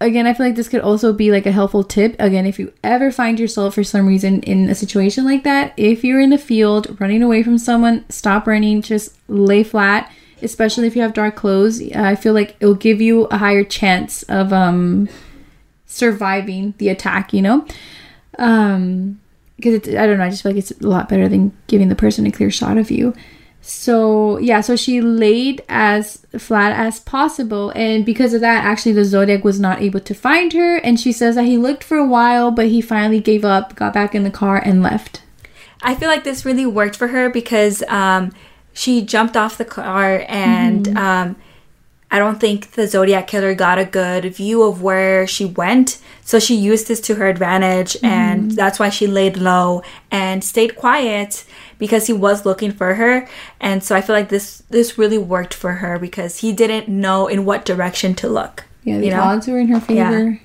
again, 0.00 0.26
I 0.26 0.34
feel 0.34 0.46
like 0.46 0.56
this 0.56 0.68
could 0.68 0.80
also 0.80 1.12
be 1.12 1.30
like 1.30 1.46
a 1.46 1.52
helpful 1.52 1.84
tip. 1.84 2.16
Again, 2.18 2.46
if 2.46 2.58
you 2.58 2.72
ever 2.82 3.10
find 3.10 3.38
yourself 3.38 3.74
for 3.74 3.84
some 3.84 4.06
reason 4.06 4.42
in 4.42 4.68
a 4.68 4.74
situation 4.74 5.24
like 5.24 5.44
that, 5.44 5.74
if 5.76 6.02
you're 6.02 6.20
in 6.20 6.30
the 6.30 6.38
field 6.38 6.96
running 7.00 7.22
away 7.22 7.42
from 7.42 7.58
someone, 7.58 8.04
stop 8.08 8.46
running, 8.46 8.82
just 8.82 9.16
lay 9.28 9.62
flat. 9.62 10.10
Especially 10.42 10.86
if 10.86 10.96
you 10.96 11.02
have 11.02 11.12
dark 11.12 11.36
clothes, 11.36 11.82
I 11.92 12.14
feel 12.14 12.32
like 12.32 12.56
it'll 12.60 12.74
give 12.74 13.00
you 13.00 13.24
a 13.26 13.36
higher 13.36 13.62
chance 13.62 14.22
of 14.24 14.54
um 14.54 15.08
surviving 15.84 16.72
the 16.78 16.88
attack. 16.88 17.34
You 17.34 17.42
know, 17.42 17.66
um, 18.38 19.20
because 19.56 19.74
it's 19.74 19.88
I 19.88 20.06
don't 20.06 20.16
know. 20.16 20.24
I 20.24 20.30
just 20.30 20.42
feel 20.42 20.52
like 20.52 20.58
it's 20.58 20.70
a 20.70 20.86
lot 20.86 21.10
better 21.10 21.28
than 21.28 21.54
giving 21.66 21.90
the 21.90 21.94
person 21.94 22.24
a 22.24 22.32
clear 22.32 22.50
shot 22.50 22.78
of 22.78 22.90
you. 22.90 23.14
So 23.62 24.38
yeah, 24.38 24.62
so 24.62 24.74
she 24.74 25.00
laid 25.00 25.62
as 25.68 26.24
flat 26.38 26.72
as 26.72 27.00
possible, 27.00 27.72
and 27.76 28.06
because 28.06 28.32
of 28.32 28.40
that, 28.40 28.64
actually 28.64 28.92
the 28.92 29.04
Zodiac 29.04 29.44
was 29.44 29.60
not 29.60 29.82
able 29.82 30.00
to 30.00 30.14
find 30.14 30.52
her. 30.54 30.76
And 30.76 30.98
she 30.98 31.12
says 31.12 31.34
that 31.34 31.44
he 31.44 31.58
looked 31.58 31.84
for 31.84 31.98
a 31.98 32.06
while, 32.06 32.50
but 32.50 32.68
he 32.68 32.80
finally 32.80 33.20
gave 33.20 33.44
up, 33.44 33.76
got 33.76 33.92
back 33.92 34.14
in 34.14 34.24
the 34.24 34.30
car, 34.30 34.56
and 34.56 34.82
left. 34.82 35.22
I 35.82 35.94
feel 35.94 36.08
like 36.08 36.24
this 36.24 36.44
really 36.44 36.66
worked 36.66 36.96
for 36.96 37.08
her 37.08 37.30
because 37.30 37.82
um, 37.88 38.32
she 38.72 39.02
jumped 39.02 39.36
off 39.36 39.58
the 39.58 39.64
car 39.64 40.24
and 40.28 40.96
um, 40.96 41.36
I 42.10 42.18
don't 42.18 42.40
think 42.40 42.72
the 42.72 42.86
Zodiac 42.86 43.26
killer 43.26 43.54
got 43.54 43.78
a 43.78 43.84
good 43.84 44.34
view 44.34 44.62
of 44.62 44.82
where 44.82 45.26
she 45.26 45.44
went. 45.44 45.98
So 46.22 46.38
she 46.38 46.54
used 46.54 46.88
this 46.88 47.00
to 47.02 47.14
her 47.14 47.28
advantage 47.28 47.96
and 48.02 48.50
that's 48.50 48.78
why 48.78 48.90
she 48.90 49.06
laid 49.06 49.36
low 49.36 49.82
and 50.10 50.44
stayed 50.44 50.76
quiet 50.76 51.44
because 51.80 52.06
he 52.06 52.12
was 52.12 52.46
looking 52.46 52.70
for 52.70 52.94
her. 52.94 53.26
And 53.58 53.82
so 53.82 53.96
I 53.96 54.00
feel 54.02 54.14
like 54.14 54.28
this 54.28 54.62
this 54.70 54.96
really 54.96 55.18
worked 55.18 55.54
for 55.54 55.72
her 55.82 55.98
because 55.98 56.38
he 56.38 56.52
didn't 56.52 56.86
know 56.86 57.26
in 57.26 57.44
what 57.44 57.64
direction 57.64 58.14
to 58.22 58.28
look. 58.28 58.64
Yeah, 58.84 58.98
the 58.98 59.06
you 59.06 59.10
know? 59.10 59.22
odds 59.22 59.48
were 59.48 59.58
in 59.58 59.68
her 59.68 59.80
favor. 59.80 60.30
yeah. 60.30 60.38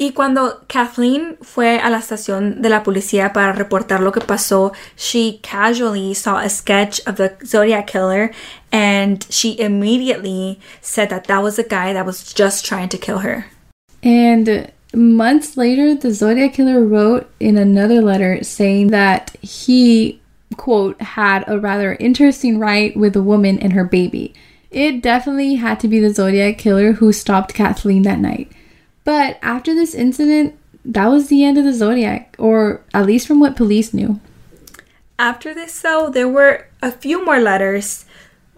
Y 0.00 0.12
cuando 0.14 0.60
Kathleen 0.68 1.36
fue 1.42 1.80
a 1.82 1.90
la 1.90 1.98
estación 1.98 2.62
de 2.62 2.68
la 2.68 2.84
policía 2.84 3.32
para 3.32 3.52
reportar 3.52 3.98
lo 3.98 4.12
que 4.12 4.20
pasó, 4.22 4.72
she 4.94 5.40
casually 5.42 6.14
saw 6.14 6.38
a 6.38 6.48
sketch 6.48 7.00
of 7.04 7.16
the 7.16 7.36
Zodiac 7.44 7.88
killer 7.88 8.30
and 8.70 9.26
she 9.28 9.58
immediately 9.58 10.60
said 10.80 11.10
that 11.10 11.24
that 11.24 11.42
was 11.42 11.56
the 11.56 11.64
guy 11.64 11.92
that 11.92 12.06
was 12.06 12.32
just 12.32 12.64
trying 12.64 12.88
to 12.90 12.96
kill 12.96 13.18
her. 13.18 13.46
And 14.00 14.70
months 14.94 15.56
later, 15.56 15.96
the 15.96 16.12
Zodiac 16.12 16.52
killer 16.54 16.84
wrote 16.84 17.28
in 17.40 17.58
another 17.58 18.00
letter 18.00 18.44
saying 18.44 18.88
that 18.88 19.36
he, 19.42 20.20
quote, 20.58 21.00
had 21.00 21.44
a 21.46 21.58
rather 21.58 21.94
interesting 21.94 22.58
ride 22.58 22.94
with 22.96 23.16
a 23.16 23.22
woman 23.22 23.58
and 23.58 23.72
her 23.72 23.84
baby. 23.84 24.34
It 24.70 25.00
definitely 25.00 25.54
had 25.54 25.80
to 25.80 25.88
be 25.88 26.00
the 26.00 26.12
Zodiac 26.12 26.58
killer 26.58 26.92
who 26.92 27.14
stopped 27.14 27.54
Kathleen 27.54 28.02
that 28.02 28.18
night. 28.18 28.52
But 29.04 29.38
after 29.40 29.74
this 29.74 29.94
incident, 29.94 30.58
that 30.84 31.06
was 31.06 31.28
the 31.28 31.42
end 31.44 31.56
of 31.56 31.64
the 31.64 31.72
Zodiac, 31.72 32.36
or 32.38 32.82
at 32.92 33.06
least 33.06 33.26
from 33.26 33.40
what 33.40 33.56
police 33.56 33.94
knew. 33.94 34.20
After 35.18 35.54
this, 35.54 35.80
though, 35.80 36.10
there 36.10 36.28
were 36.28 36.66
a 36.82 36.92
few 36.92 37.24
more 37.24 37.40
letters 37.40 38.04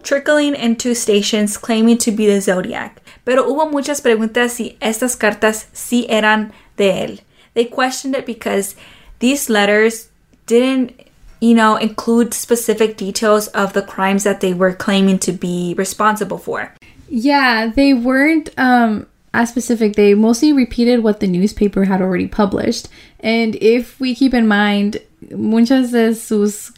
trickling 0.03 0.55
into 0.55 0.93
stations 0.93 1.57
claiming 1.57 1.97
to 1.99 2.11
be 2.11 2.25
the 2.27 2.41
Zodiac. 2.41 3.01
Pero 3.25 3.43
hubo 3.43 3.71
muchas 3.71 4.01
preguntas 4.01 4.51
si 4.51 4.77
estas 4.81 5.17
cartas 5.17 5.67
sí 5.73 6.05
eran 6.09 6.51
de 6.75 6.91
él. 6.91 7.19
They 7.53 7.65
questioned 7.65 8.15
it 8.15 8.25
because 8.25 8.75
these 9.19 9.49
letters 9.49 10.09
didn't, 10.45 10.93
you 11.41 11.55
know, 11.55 11.75
include 11.75 12.33
specific 12.33 12.95
details 12.95 13.47
of 13.47 13.73
the 13.73 13.81
crimes 13.81 14.23
that 14.23 14.39
they 14.39 14.53
were 14.53 14.73
claiming 14.73 15.19
to 15.19 15.31
be 15.31 15.73
responsible 15.77 16.37
for. 16.37 16.73
Yeah, 17.09 17.71
they 17.75 17.93
weren't 17.93 18.49
um 18.57 19.07
as 19.33 19.49
specific. 19.49 19.95
They 19.95 20.13
mostly 20.13 20.53
repeated 20.53 21.03
what 21.03 21.19
the 21.19 21.27
newspaper 21.27 21.85
had 21.85 22.01
already 22.01 22.27
published. 22.27 22.87
And 23.19 23.55
if 23.55 23.99
we 23.99 24.15
keep 24.15 24.33
in 24.33 24.47
mind, 24.47 24.97
muchas 25.31 25.91
de 25.91 26.13
sus 26.13 26.71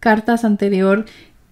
cartas 0.00 0.44
anterior, 0.44 1.04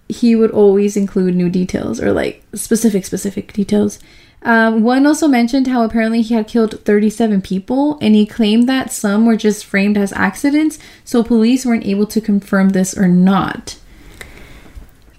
he 0.09 0.35
would 0.35 0.51
always 0.51 0.97
include 0.97 1.35
new 1.35 1.49
details 1.49 2.01
or 2.01 2.11
like 2.11 2.43
specific, 2.53 3.05
specific 3.05 3.53
details. 3.53 3.99
Um, 4.43 4.81
one 4.81 5.05
also 5.05 5.27
mentioned 5.27 5.67
how 5.67 5.83
apparently 5.83 6.21
he 6.23 6.33
had 6.33 6.47
killed 6.47 6.83
37 6.83 7.41
people, 7.41 7.99
and 8.01 8.15
he 8.15 8.25
claimed 8.25 8.67
that 8.67 8.91
some 8.91 9.25
were 9.25 9.35
just 9.35 9.65
framed 9.65 9.97
as 9.97 10.11
accidents, 10.13 10.79
so 11.03 11.23
police 11.23 11.65
weren't 11.65 11.85
able 11.85 12.07
to 12.07 12.19
confirm 12.19 12.69
this 12.69 12.97
or 12.97 13.07
not. 13.07 13.77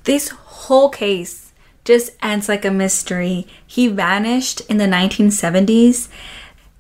this 0.05 0.29
whole 0.31 0.89
case 0.89 1.53
just 1.85 2.11
ends 2.23 2.49
like 2.49 2.65
a 2.65 2.71
mystery. 2.71 3.47
He 3.67 3.89
vanished 3.89 4.61
in 4.63 4.79
the 4.79 4.87
1970s, 4.87 6.09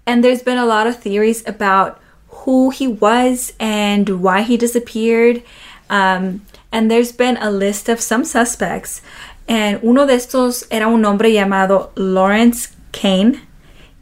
and 0.06 0.25
there's 0.25 0.42
been 0.42 0.58
a 0.58 0.66
lot 0.66 0.87
of 0.87 0.99
theories 0.99 1.46
about 1.46 2.00
who 2.28 2.70
he 2.70 2.88
was 2.88 3.52
and 3.61 4.20
why 4.20 4.42
he 4.42 4.56
disappeared. 4.56 5.42
Um, 5.90 6.44
and 6.72 6.90
there's 6.90 7.12
been 7.12 7.37
a 7.37 7.50
list 7.50 7.88
of 7.88 8.00
some 8.00 8.25
suspects. 8.25 9.02
And 9.49 9.80
uno 9.82 10.06
de 10.06 10.14
estos 10.14 10.66
era 10.70 10.88
un 10.88 11.04
hombre 11.04 11.32
llamado 11.32 11.90
Lawrence 11.96 12.70
Kane. 12.92 13.40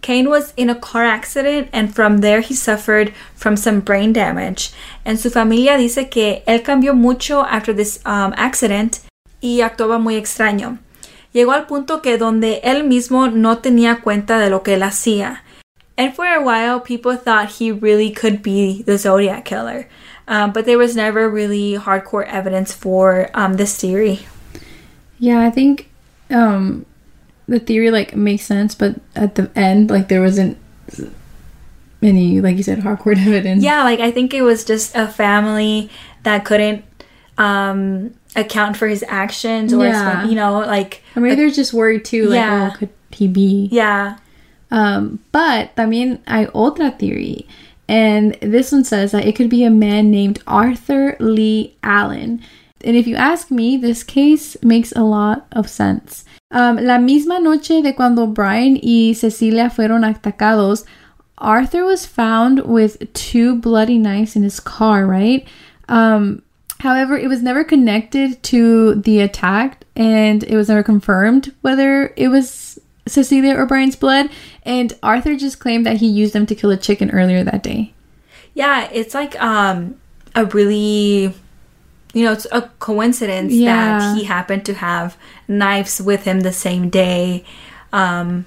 Kane 0.02 0.28
was 0.28 0.52
in 0.56 0.70
a 0.70 0.74
car 0.74 1.04
accident 1.04 1.68
and 1.72 1.94
from 1.94 2.18
there 2.18 2.40
he 2.40 2.54
suffered 2.54 3.12
from 3.34 3.56
some 3.56 3.80
brain 3.80 4.12
damage. 4.12 4.70
And 5.04 5.18
su 5.18 5.30
familia 5.30 5.76
dice 5.76 6.08
que 6.10 6.42
él 6.46 6.62
cambió 6.62 6.94
mucho 6.94 7.42
after 7.42 7.74
this 7.74 8.00
um, 8.06 8.32
accident 8.36 9.00
y 9.42 9.60
actuaba 9.60 9.98
muy 9.98 10.16
extraño. 10.16 10.78
Llegó 11.32 11.52
al 11.52 11.66
punto 11.66 12.00
que 12.00 12.18
donde 12.18 12.60
él 12.64 12.84
mismo 12.84 13.28
no 13.28 13.58
tenía 13.58 14.00
cuenta 14.02 14.38
de 14.38 14.50
lo 14.50 14.62
que 14.62 14.74
él 14.74 14.82
hacía. 14.82 15.42
And 15.96 16.14
for 16.14 16.26
a 16.26 16.40
while, 16.40 16.80
people 16.80 17.16
thought 17.16 17.60
he 17.60 17.70
really 17.70 18.10
could 18.10 18.42
be 18.42 18.82
the 18.82 18.96
Zodiac 18.96 19.44
Killer. 19.44 19.86
Um, 20.26 20.52
but 20.52 20.64
there 20.64 20.78
was 20.78 20.96
never 20.96 21.28
really 21.28 21.74
hardcore 21.74 22.26
evidence 22.26 22.72
for 22.72 23.28
um, 23.34 23.54
this 23.54 23.76
theory. 23.76 24.20
Yeah, 25.20 25.40
I 25.40 25.50
think 25.50 25.88
um, 26.30 26.86
the 27.46 27.60
theory 27.60 27.90
like 27.92 28.16
makes 28.16 28.44
sense, 28.44 28.74
but 28.74 28.96
at 29.14 29.36
the 29.36 29.50
end, 29.54 29.90
like 29.90 30.08
there 30.08 30.22
wasn't 30.22 30.56
any, 32.02 32.40
like 32.40 32.56
you 32.56 32.62
said, 32.62 32.80
hardcore 32.80 33.16
evidence. 33.26 33.62
Yeah, 33.62 33.84
like 33.84 34.00
I 34.00 34.10
think 34.10 34.32
it 34.34 34.42
was 34.42 34.64
just 34.64 34.96
a 34.96 35.06
family 35.06 35.90
that 36.22 36.44
couldn't 36.44 36.84
um, 37.38 38.14
account 38.36 38.76
for 38.76 38.88
his 38.88 39.04
actions, 39.08 39.72
or 39.72 39.84
Yeah. 39.86 40.24
you 40.26 40.34
know, 40.34 40.58
like 40.60 41.02
Or 41.16 41.20
maybe 41.22 41.36
they're 41.36 41.50
just 41.50 41.72
worried 41.72 42.04
too, 42.04 42.26
like, 42.26 42.36
Yeah. 42.36 42.70
oh, 42.72 42.76
could 42.78 42.88
he 43.12 43.28
be? 43.28 43.68
yeah, 43.72 44.16
Um, 44.70 45.18
but 45.32 45.74
también 45.76 46.18
hay 46.26 46.46
otra 46.54 46.96
theory. 46.98 47.46
And 47.88 48.34
this 48.40 48.70
one 48.70 48.84
says 48.84 49.10
that 49.12 49.26
it 49.26 49.34
could 49.34 49.50
be 49.50 49.64
a 49.64 49.70
man 49.70 50.10
named 50.12 50.38
Arthur 50.46 51.16
Lee 51.18 51.74
Allen. 51.82 52.40
And 52.84 52.96
if 52.96 53.06
you 53.06 53.16
ask 53.16 53.50
me, 53.50 53.76
this 53.76 54.02
case 54.02 54.56
makes 54.62 54.92
a 54.92 55.02
lot 55.02 55.46
of 55.52 55.68
sense. 55.68 56.24
Um, 56.50 56.76
la 56.76 56.98
misma 56.98 57.40
noche 57.40 57.82
de 57.82 57.92
cuando 57.92 58.26
Bryan 58.26 58.74
y 58.82 59.12
Cecelia 59.14 59.70
fueron 59.70 60.04
atacados, 60.04 60.84
Arthur 61.38 61.84
was 61.84 62.04
found 62.06 62.60
with 62.66 63.12
two 63.12 63.56
bloody 63.56 63.98
knives 63.98 64.36
in 64.36 64.42
his 64.42 64.60
car, 64.60 65.06
right? 65.06 65.46
Um, 65.88 66.42
however, 66.80 67.16
it 67.16 67.28
was 67.28 67.42
never 67.42 67.64
connected 67.64 68.42
to 68.44 68.96
the 68.96 69.20
attack 69.20 69.84
and 69.96 70.42
it 70.44 70.56
was 70.56 70.68
never 70.68 70.82
confirmed 70.82 71.54
whether 71.62 72.12
it 72.16 72.28
was 72.28 72.78
Cecelia 73.06 73.56
or 73.56 73.66
Bryan's 73.66 73.96
blood. 73.96 74.30
And 74.64 74.92
Arthur 75.02 75.36
just 75.36 75.58
claimed 75.60 75.86
that 75.86 75.98
he 75.98 76.06
used 76.06 76.32
them 76.32 76.46
to 76.46 76.54
kill 76.54 76.70
a 76.70 76.76
chicken 76.76 77.10
earlier 77.10 77.42
that 77.44 77.62
day. 77.62 77.92
yeah. 78.54 78.88
It's 78.92 79.14
like 79.14 79.40
um, 79.40 79.98
a 80.34 80.44
really, 80.46 81.34
you 82.12 82.24
know, 82.24 82.32
it's 82.32 82.46
a 82.52 82.62
coincidence 82.80 83.52
Yeah. 83.52 83.98
that 83.98 84.16
he 84.16 84.24
happened 84.24 84.64
to 84.66 84.74
have 84.74 85.16
knives 85.48 86.00
with 86.00 86.24
him 86.24 86.40
the 86.40 86.52
same 86.52 86.88
day. 86.90 87.44
Um, 87.92 88.46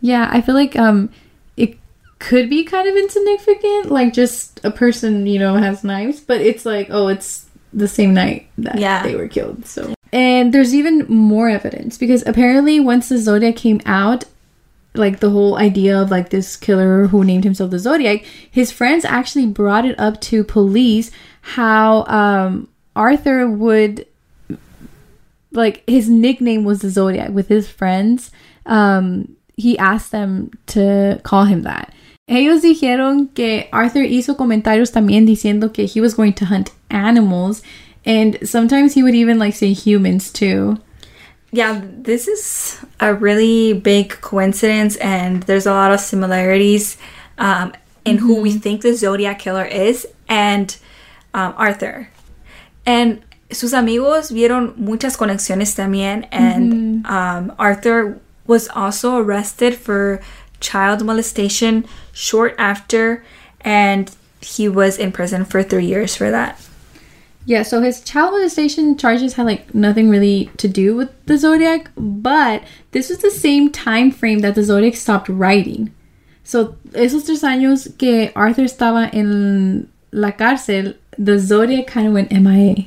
Yeah, 0.00 0.28
I 0.32 0.40
feel 0.40 0.54
like 0.54 0.76
um 0.76 1.10
it 1.56 1.78
could 2.18 2.48
be 2.50 2.64
kind 2.64 2.88
of 2.88 2.96
insignificant, 2.96 3.90
like 3.90 4.12
just 4.12 4.60
a 4.64 4.70
person, 4.70 5.26
you 5.26 5.38
know, 5.38 5.54
has 5.56 5.82
knives, 5.84 6.20
but 6.20 6.40
it's 6.40 6.64
like, 6.64 6.88
oh, 6.90 7.08
it's 7.08 7.46
the 7.72 7.88
same 7.88 8.12
night 8.14 8.48
that 8.58 8.78
Yeah. 8.78 9.02
they 9.02 9.14
were 9.16 9.28
killed. 9.28 9.66
So 9.66 9.94
and 10.12 10.52
there's 10.52 10.74
even 10.74 11.06
more 11.08 11.48
evidence 11.48 11.96
because 11.98 12.22
apparently 12.26 12.78
once 12.80 13.08
the 13.08 13.16
Zodiac 13.18 13.56
came 13.56 13.80
out, 13.86 14.24
like 14.94 15.20
the 15.20 15.30
whole 15.30 15.56
idea 15.56 15.98
of 16.00 16.10
like 16.10 16.28
this 16.28 16.54
killer 16.56 17.06
who 17.06 17.24
named 17.24 17.44
himself 17.44 17.70
the 17.70 17.78
Zodiac, 17.78 18.24
his 18.50 18.70
friends 18.70 19.04
actually 19.06 19.46
brought 19.46 19.86
it 19.86 19.98
up 19.98 20.20
to 20.22 20.44
police 20.44 21.10
how 21.40 22.04
um 22.06 22.68
Arthur 22.94 23.48
would 23.48 24.06
like 25.52 25.82
his 25.86 26.08
nickname 26.08 26.64
was 26.64 26.80
the 26.80 26.90
Zodiac 26.90 27.30
with 27.30 27.48
his 27.48 27.68
friends. 27.68 28.30
Um, 28.66 29.36
he 29.56 29.78
asked 29.78 30.12
them 30.12 30.50
to 30.68 31.20
call 31.22 31.44
him 31.44 31.62
that. 31.62 31.92
Ellos 32.28 32.62
dijeron 32.62 33.34
que 33.34 33.68
Arthur 33.72 34.04
hizo 34.04 34.36
comentarios 34.36 34.92
también 34.92 35.26
diciendo 35.26 35.72
que 35.72 35.86
he 35.86 36.00
was 36.00 36.14
going 36.14 36.32
to 36.34 36.46
hunt 36.46 36.70
animals, 36.90 37.62
and 38.04 38.38
sometimes 38.48 38.94
he 38.94 39.02
would 39.02 39.14
even 39.14 39.38
like 39.38 39.54
say 39.54 39.72
humans 39.72 40.32
too. 40.32 40.78
yeah, 41.52 41.82
this 41.84 42.28
is 42.28 42.82
a 42.98 43.14
really 43.14 43.74
big 43.74 44.08
coincidence, 44.22 44.96
and 44.96 45.42
there's 45.42 45.66
a 45.66 45.70
lot 45.70 45.92
of 45.92 46.00
similarities 46.00 46.96
um, 47.36 47.74
in 48.06 48.18
who 48.18 48.40
we 48.40 48.52
think 48.52 48.80
the 48.80 48.94
Zodiac 48.94 49.38
Killer 49.38 49.64
is 49.64 50.06
and 50.28 50.74
um, 51.34 51.54
Arthur. 51.58 52.08
And 52.84 53.22
sus 53.50 53.72
amigos 53.72 54.30
vieron 54.30 54.76
muchas 54.76 55.16
conexiones 55.16 55.74
también, 55.74 56.26
and 56.32 57.06
um, 57.06 57.52
Arthur 57.58 58.18
was 58.46 58.68
also 58.68 59.18
arrested 59.18 59.74
for 59.74 60.20
child 60.60 61.04
molestation 61.04 61.84
short 62.12 62.54
after, 62.58 63.24
and 63.60 64.10
he 64.40 64.68
was 64.68 64.98
in 64.98 65.12
prison 65.12 65.44
for 65.44 65.62
three 65.62 65.86
years 65.86 66.16
for 66.16 66.30
that. 66.30 66.60
Yeah, 67.44 67.62
so 67.64 67.80
his 67.82 68.00
child 68.00 68.32
molestation 68.32 68.96
charges 68.96 69.34
had 69.34 69.46
like 69.46 69.74
nothing 69.74 70.08
really 70.08 70.50
to 70.58 70.68
do 70.68 70.94
with 70.94 71.10
the 71.26 71.36
Zodiac, 71.36 71.90
but 71.96 72.62
this 72.92 73.08
was 73.08 73.18
the 73.18 73.30
same 73.30 73.70
time 73.70 74.10
frame 74.10 74.40
that 74.40 74.54
the 74.54 74.62
Zodiac 74.62 74.94
stopped 74.94 75.28
writing. 75.28 75.92
So 76.44 76.76
esos 76.92 77.26
tres 77.26 77.42
años 77.42 77.96
que 77.98 78.30
Arthur 78.34 78.64
estaba 78.64 79.12
en 79.12 79.90
la 80.12 80.32
cárcel, 80.32 80.96
the 81.18 81.38
Zodiac 81.38 81.86
kind 81.86 82.06
of 82.06 82.14
went 82.14 82.32
MIA. 82.32 82.86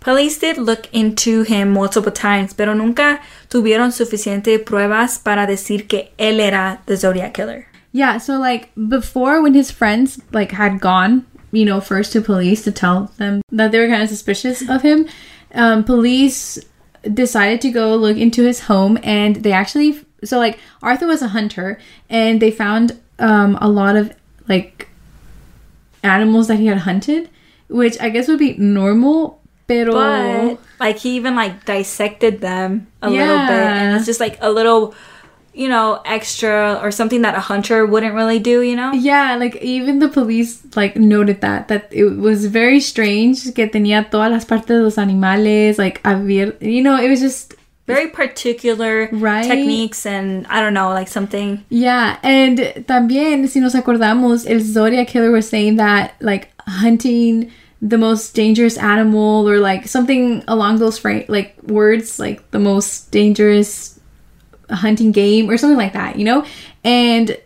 Police 0.00 0.38
did 0.38 0.58
look 0.58 0.88
into 0.92 1.42
him 1.42 1.72
multiple 1.72 2.12
times, 2.12 2.54
pero 2.54 2.72
nunca 2.72 3.20
tuvieron 3.50 3.92
suficiente 3.92 4.58
pruebas 4.64 5.22
para 5.22 5.46
decir 5.46 5.88
que 5.88 6.10
él 6.18 6.40
era 6.40 6.80
the 6.86 6.96
Zodiac 6.96 7.34
Killer. 7.34 7.66
Yeah, 7.92 8.18
so 8.18 8.38
like 8.38 8.70
before 8.88 9.42
when 9.42 9.54
his 9.54 9.70
friends 9.70 10.20
like 10.32 10.52
had 10.52 10.80
gone, 10.80 11.26
you 11.50 11.64
know, 11.64 11.80
first 11.80 12.12
to 12.12 12.20
police 12.20 12.62
to 12.64 12.72
tell 12.72 13.10
them 13.16 13.42
that 13.50 13.72
they 13.72 13.80
were 13.80 13.88
kind 13.88 14.02
of 14.02 14.08
suspicious 14.08 14.68
of 14.68 14.82
him, 14.82 15.08
um, 15.54 15.84
police 15.84 16.58
decided 17.12 17.60
to 17.62 17.70
go 17.70 17.96
look 17.96 18.16
into 18.16 18.44
his 18.44 18.60
home 18.60 18.98
and 19.02 19.36
they 19.36 19.52
actually 19.52 20.04
so 20.24 20.38
like 20.38 20.58
Arthur 20.82 21.06
was 21.06 21.22
a 21.22 21.28
hunter 21.28 21.78
and 22.10 22.42
they 22.42 22.50
found 22.50 22.98
um 23.18 23.56
a 23.60 23.68
lot 23.68 23.96
of 23.96 24.12
like 24.48 24.87
animals 26.02 26.48
that 26.48 26.58
he 26.58 26.66
had 26.66 26.78
hunted, 26.78 27.28
which 27.68 28.00
I 28.00 28.08
guess 28.08 28.28
would 28.28 28.38
be 28.38 28.54
normal, 28.58 29.40
pero 29.66 29.92
But 29.92 30.58
like 30.80 30.96
he 30.98 31.16
even 31.16 31.34
like 31.36 31.64
dissected 31.64 32.40
them 32.40 32.86
a 33.02 33.10
little 33.10 33.38
bit, 33.38 33.50
and 33.50 33.90
Yeah. 33.92 33.96
it's 33.96 34.06
just 34.06 34.20
like 34.20 34.38
a 34.40 34.50
little, 34.50 34.94
you 35.52 35.68
know, 35.68 36.00
extra 36.06 36.78
or 36.82 36.90
something 36.90 37.22
that 37.22 37.34
a 37.34 37.40
hunter 37.40 37.84
wouldn't 37.84 38.14
really 38.14 38.38
do. 38.38 38.62
You 38.62 38.76
know? 38.76 38.92
Yeah, 38.92 39.36
like 39.36 39.56
even 39.60 39.98
the 39.98 40.08
police 40.08 40.62
like 40.76 40.96
noted 40.96 41.40
that 41.42 41.68
that 41.68 41.88
it 41.92 42.16
was 42.16 42.46
very 42.46 42.80
strange 42.80 43.52
que 43.54 43.66
tenía 43.68 44.08
todas 44.10 44.30
las 44.30 44.44
partes 44.46 44.68
de 44.68 44.82
los 44.82 44.96
animales 44.96 45.76
like 45.78 46.00
abier- 46.04 46.56
you 46.62 46.80
know, 46.82 46.96
it 46.96 47.10
was 47.10 47.20
just 47.20 47.54
Very 47.88 48.08
particular 48.08 49.08
Right. 49.10 49.44
techniques, 49.44 50.04
and 50.06 50.46
I 50.48 50.60
don't 50.60 50.74
know, 50.74 50.90
like 50.90 51.08
something. 51.08 51.64
yeah, 51.70 52.18
and 52.22 52.58
también 52.86 53.48
si 53.48 53.58
nos 53.60 53.74
acordamos 53.74 54.46
el 54.48 54.60
Zodiac 54.60 55.08
killer 55.08 55.30
was 55.32 55.48
saying 55.48 55.76
that 55.76 56.12
like 56.20 56.48
hunting 56.68 57.50
the 57.80 57.96
most 57.96 58.34
dangerous 58.34 58.76
animal 58.76 59.48
or 59.48 59.58
like 59.58 59.88
something 59.88 60.42
along 60.48 60.78
those 60.78 60.98
fra- 60.98 61.24
like 61.28 61.54
words 61.66 62.18
like 62.18 62.42
the 62.50 62.58
most 62.58 63.10
dangerous 63.10 63.98
hunting 64.70 65.12
game 65.12 65.48
or 65.48 65.56
something 65.56 65.78
like 65.78 65.94
that, 65.94 66.18
you 66.18 66.24
know? 66.24 66.44
And 66.84 67.36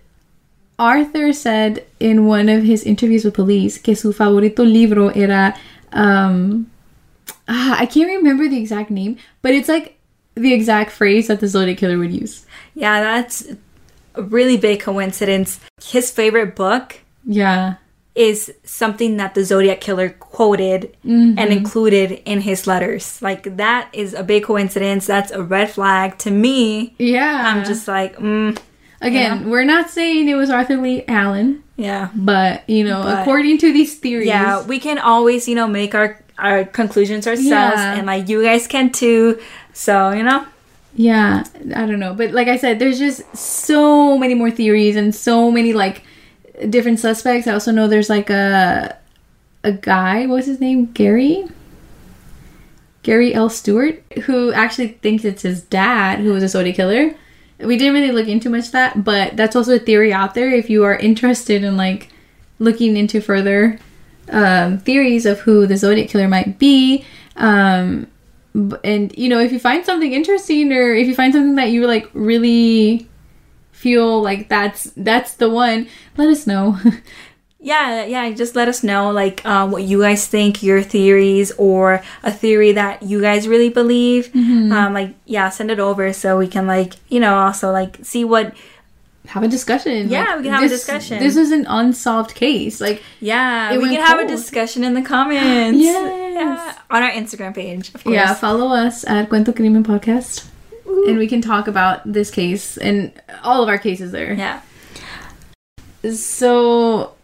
Arthur 0.78 1.32
said 1.32 1.84
in 2.00 2.26
one 2.26 2.48
of 2.48 2.64
his 2.64 2.82
interviews 2.82 3.24
with 3.24 3.34
police 3.34 3.78
que 3.78 3.94
su 3.94 4.12
favorito 4.12 4.64
libro 4.64 5.08
era 5.14 5.54
um 5.92 6.66
ah, 7.46 7.76
I 7.78 7.86
can't 7.86 8.08
remember 8.10 8.48
the 8.48 8.58
exact 8.58 8.90
name, 8.90 9.16
but 9.42 9.52
it's 9.54 9.68
like 9.68 9.98
the 10.34 10.52
exact 10.52 10.90
phrase 10.90 11.28
that 11.28 11.40
the 11.40 11.48
Zodiac 11.48 11.78
killer 11.78 11.98
would 11.98 12.12
use. 12.12 12.46
Yeah, 12.74 13.00
that's 13.00 13.46
a 14.14 14.22
really 14.22 14.56
big 14.56 14.80
coincidence. 14.80 15.60
His 15.82 16.10
favorite 16.10 16.54
book 16.56 16.98
Yeah. 17.26 17.74
is 18.14 18.52
something 18.64 19.16
that 19.16 19.34
the 19.34 19.44
Zodiac 19.44 19.80
Killer 19.80 20.10
quoted 20.10 20.94
and 21.04 21.38
included 21.38 22.20
in 22.26 22.42
his 22.42 22.66
letters. 22.66 23.20
Like 23.22 23.56
that 23.56 23.88
is 23.92 24.12
a 24.14 24.22
big 24.22 24.44
coincidence. 24.44 25.06
That's 25.06 25.30
a 25.32 25.42
red 25.42 25.70
flag 25.70 26.18
to 26.18 26.30
me. 26.30 26.94
Yeah. 26.98 27.42
I'm 27.46 27.64
just 27.64 27.88
like, 27.88 28.16
mm, 28.16 28.58
again, 29.00 29.48
we're 29.50 29.64
not 29.64 29.88
saying 29.90 30.28
it 30.28 30.34
was 30.34 30.50
Arthur 30.50 30.76
Lee 30.76 31.04
Allen, 31.08 31.62
yeah. 31.76 32.08
but 32.14 32.68
you 32.68 32.84
know, 32.84 33.02
But- 33.02 33.20
according 33.22 33.58
to 33.58 33.72
these 33.72 33.94
theories. 33.94 34.26
Yeah, 34.28 34.62
we 34.62 34.78
can 34.78 34.98
always, 34.98 35.48
you 35.48 35.54
know, 35.54 35.66
make 35.68 35.94
our 35.94 36.18
our 36.38 36.64
conclusions 36.64 37.26
ourselves, 37.26 37.76
Yeah. 37.78 37.94
and 37.94 38.06
like 38.06 38.28
you 38.28 38.42
guys 38.42 38.66
can 38.66 38.90
too. 38.90 39.38
So 39.72 40.10
you 40.10 40.22
know, 40.22 40.46
Yeah, 40.94 41.44
I 41.74 41.86
don't 41.86 42.00
know, 42.00 42.14
but 42.14 42.32
like 42.32 42.48
I 42.48 42.56
said, 42.58 42.78
there's 42.78 42.98
just 42.98 43.36
so 43.36 44.18
many 44.18 44.34
more 44.34 44.50
theories 44.50 44.96
and 44.96 45.14
so 45.14 45.50
many 45.50 45.72
like 45.72 46.02
different 46.70 47.00
suspects. 47.00 47.46
I 47.46 47.52
also 47.54 47.72
know 47.72 47.88
there's 47.88 48.10
like 48.10 48.30
a 48.30 48.96
a 49.64 49.72
guy. 49.72 50.26
What's 50.26 50.46
his 50.46 50.60
name? 50.60 50.92
Gary. 50.92 51.46
Gary 53.02 53.34
L. 53.34 53.48
Stewart, 53.48 54.00
who 54.24 54.52
actually 54.52 54.88
thinks 54.88 55.24
it's 55.24 55.42
his 55.42 55.62
dad 55.62 56.20
who 56.20 56.32
was 56.32 56.42
a 56.42 56.48
Zodiac 56.48 56.76
killer. 56.76 57.14
We 57.58 57.76
didn't 57.76 57.94
really 57.94 58.12
look 58.12 58.28
into 58.28 58.48
much 58.50 58.66
of 58.66 58.72
that, 58.72 59.02
but 59.04 59.36
that's 59.36 59.56
also 59.56 59.76
a 59.76 59.78
theory 59.78 60.12
out 60.12 60.34
there. 60.34 60.50
If 60.50 60.70
you 60.70 60.84
are 60.84 60.94
interested 60.96 61.64
in 61.64 61.76
like 61.76 62.08
looking 62.58 62.96
into 62.96 63.20
further 63.20 63.78
um, 64.30 64.78
theories 64.78 65.26
of 65.26 65.40
who 65.40 65.66
the 65.66 65.76
Zodiac 65.76 66.08
killer 66.10 66.28
might 66.28 66.58
be, 66.58 67.04
um, 67.36 68.06
and 68.84 69.16
you 69.16 69.28
know 69.28 69.40
if 69.40 69.52
you 69.52 69.58
find 69.58 69.84
something 69.84 70.12
interesting 70.12 70.72
or 70.72 70.92
if 70.94 71.06
you 71.06 71.14
find 71.14 71.32
something 71.32 71.54
that 71.54 71.70
you 71.70 71.86
like 71.86 72.08
really 72.12 73.08
feel 73.70 74.22
like 74.22 74.48
that's 74.48 74.84
that's 74.96 75.34
the 75.34 75.48
one 75.48 75.88
let 76.16 76.28
us 76.28 76.46
know 76.46 76.78
yeah, 77.62 78.04
yeah. 78.04 78.28
Just 78.32 78.56
let 78.56 78.66
us 78.66 78.82
know 78.82 79.12
like 79.12 79.40
uh, 79.46 79.68
what 79.68 79.84
you 79.84 80.00
guys 80.00 80.26
think, 80.26 80.64
your 80.64 80.82
theories, 80.82 81.52
or 81.52 82.02
a 82.24 82.32
theory 82.32 82.72
that 82.72 83.04
you 83.04 83.20
guys 83.20 83.46
really 83.46 83.68
believe. 83.68 84.34
Um, 84.72 84.92
like 84.92 85.14
yeah, 85.26 85.48
send 85.48 85.70
it 85.70 85.78
over 85.78 86.12
so 86.12 86.36
we 86.36 86.48
can 86.48 86.66
like 86.66 86.94
you 87.08 87.20
know 87.20 87.36
also 87.36 87.70
like 87.70 87.98
see 88.02 88.24
what 88.24 88.52
have 89.28 89.42
a 89.42 89.48
discussion 89.48 90.08
Yeah, 90.08 90.36
we 90.36 90.42
can 90.44 90.52
have 90.52 90.64
a 90.64 90.68
discussion. 90.68 91.18
this 91.20 91.36
is 91.36 91.50
an 91.52 91.64
unsolved 91.68 92.34
case 92.34 92.80
like 92.80 93.02
Yeah, 93.20 93.76
we 93.78 93.90
can 93.90 94.04
have 94.04 94.20
a 94.20 94.26
discussion 94.26 94.84
in 94.84 94.94
the 94.94 95.02
comments. 95.02 95.78
Yes. 95.78 96.18
Yeah, 96.32 96.74
on 96.90 97.02
our 97.02 97.10
Instagram 97.10 97.54
page, 97.54 97.94
of 97.94 98.02
course. 98.02 98.14
yeah 98.14 98.34
follow 98.34 98.74
us 98.74 99.04
at 99.06 99.28
cuento 99.28 99.54
crimen 99.54 99.84
podcast 99.84 100.46
and 101.06 101.18
we 101.18 101.26
can 101.28 101.40
talk 101.40 101.68
about 101.68 102.00
this 102.10 102.30
case 102.30 102.78
and 102.78 103.12
all 103.44 103.62
of 103.62 103.68
our 103.68 103.78
cases 103.78 104.12
there 104.12 104.32
yeah. 104.32 104.60
so 106.14 107.14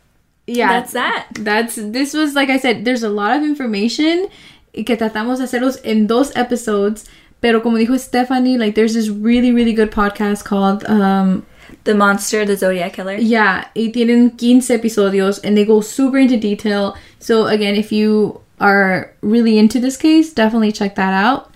yeah 0.47 0.69
That's 0.69 0.93
that. 0.93 1.29
That's 1.35 1.75
this 1.77 2.15
was 2.15 2.35
like 2.35 2.49
I 2.49 2.59
said, 2.59 2.85
there's 2.85 3.03
a 3.03 3.09
lot 3.11 3.37
of 3.37 3.43
information 3.43 4.29
que 4.73 4.97
tratamos 4.97 5.39
de 5.39 5.45
hacerlos 5.45 5.79
en 5.85 6.07
dos 6.07 6.33
episodes. 6.37 7.05
Pero 7.41 7.61
como 7.61 7.77
dijo 7.77 7.99
Stephanie, 7.99 8.57
like 8.59 8.75
there's 8.75 8.95
this 8.95 9.09
really, 9.09 9.53
really 9.53 9.73
good 9.73 9.91
podcast 9.91 10.45
called 10.45 10.85
um 10.87 11.45
The 11.88 11.94
monster, 11.94 12.44
the 12.44 12.55
Zodiac 12.55 12.92
killer. 12.92 13.16
yeah, 13.16 13.64
y 13.74 13.90
tienen 13.90 14.37
15 14.37 14.61
episodios 14.77 15.40
and 15.42 15.57
they 15.57 15.64
go 15.64 15.81
super 15.81 16.18
into 16.18 16.37
detail. 16.37 16.94
So 17.18 17.46
again, 17.46 17.77
if 17.77 17.90
you 17.90 18.42
are 18.61 19.14
really 19.22 19.57
into 19.57 19.81
this 19.81 19.96
case, 19.96 20.35
definitely 20.35 20.70
check 20.70 20.96
that 20.96 21.14
out. 21.14 21.51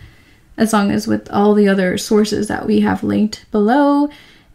As 0.56 0.72
long 0.72 0.90
as 0.90 1.06
with 1.06 1.30
all 1.30 1.52
the 1.54 1.68
other 1.68 1.98
sources 1.98 2.48
that 2.48 2.64
we 2.66 2.80
have 2.80 3.04
linked 3.04 3.44
below. 3.50 4.08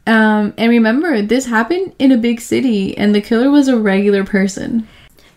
Um, 0.07 0.53
and 0.57 0.69
remember, 0.71 1.21
this 1.21 1.45
happened 1.45 1.93
in 1.99 2.11
a 2.11 2.17
big 2.17 2.39
city, 2.41 2.97
and 2.97 3.13
the 3.13 3.21
killer 3.21 3.51
was 3.51 3.67
a 3.67 3.77
regular 3.77 4.23
person. 4.23 4.87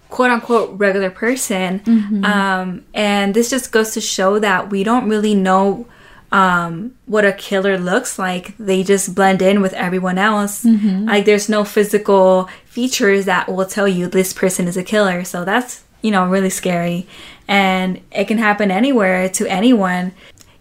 quote 0.08 0.30
unquote 0.30 0.70
regular 0.78 1.10
person. 1.10 1.82
Um, 2.24 2.84
and 2.94 3.34
this 3.34 3.50
just 3.50 3.72
goes 3.72 3.92
to 3.92 4.00
show 4.00 4.38
that 4.38 4.70
we 4.70 4.84
don't 4.84 5.06
really 5.08 5.34
know 5.34 5.86
um, 6.32 6.94
what 7.06 7.24
a 7.24 7.32
killer 7.32 7.78
looks 7.78 8.18
like. 8.18 8.56
They 8.58 8.82
just 8.82 9.14
blend 9.14 9.42
in 9.42 9.60
with 9.60 9.72
everyone 9.72 10.18
else. 10.18 10.64
Like 11.06 11.24
there's 11.24 11.48
no 11.48 11.64
physical 11.64 12.48
features 12.66 13.24
that 13.24 13.48
will 13.52 13.66
tell 13.66 13.88
you 13.88 14.06
this 14.06 14.32
person 14.32 14.68
is 14.68 14.76
a 14.76 14.84
killer. 14.84 15.24
So 15.24 15.44
that's, 15.44 15.82
you 16.02 16.10
know, 16.10 16.26
really 16.28 16.50
scary. 16.50 17.06
And 17.48 18.00
it 18.12 18.26
can 18.28 18.38
happen 18.38 18.70
anywhere 18.70 19.28
to 19.30 19.46
anyone. 19.46 20.12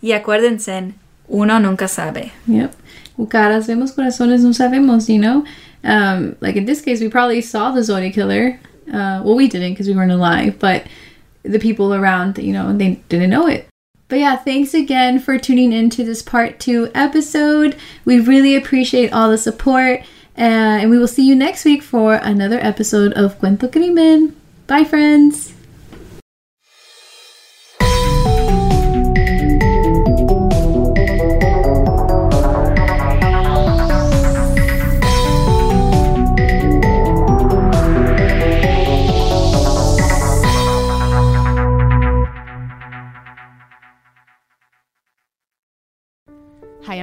Y 0.01 0.09
acuérdense, 0.09 0.93
uno 1.29 1.59
nunca 1.59 1.87
sabe. 1.87 2.31
Yep. 2.47 2.75
Caras 3.27 3.67
vemos, 3.67 3.93
corazones 3.93 4.41
no 4.41 4.51
sabemos, 4.51 5.09
you 5.09 5.19
know? 5.19 5.45
Um, 5.83 6.35
like 6.39 6.55
in 6.55 6.65
this 6.65 6.81
case, 6.81 7.01
we 7.01 7.09
probably 7.09 7.41
saw 7.41 7.71
the 7.71 7.83
Zodiac 7.83 8.13
killer. 8.13 8.59
Uh, 8.87 9.21
well, 9.23 9.35
we 9.35 9.47
didn't 9.47 9.73
because 9.73 9.87
we 9.87 9.93
weren't 9.93 10.11
alive, 10.11 10.57
but 10.57 10.87
the 11.43 11.59
people 11.59 11.93
around, 11.93 12.37
you 12.37 12.53
know, 12.53 12.75
they 12.75 12.95
didn't 13.09 13.29
know 13.29 13.45
it. 13.45 13.68
But 14.09 14.19
yeah, 14.19 14.35
thanks 14.35 14.73
again 14.73 15.19
for 15.19 15.37
tuning 15.37 15.71
into 15.71 16.03
this 16.03 16.21
part 16.21 16.59
two 16.59 16.91
episode. 16.93 17.77
We 18.05 18.19
really 18.19 18.55
appreciate 18.55 19.13
all 19.13 19.29
the 19.29 19.37
support. 19.37 20.01
Uh, 20.37 20.81
and 20.81 20.89
we 20.89 20.97
will 20.97 21.07
see 21.07 21.27
you 21.27 21.35
next 21.35 21.63
week 21.65 21.83
for 21.83 22.15
another 22.15 22.59
episode 22.59 23.13
of 23.13 23.39
Cuento 23.39 23.71
Crimen. 23.71 24.35
Bye, 24.67 24.83
friends. 24.83 25.53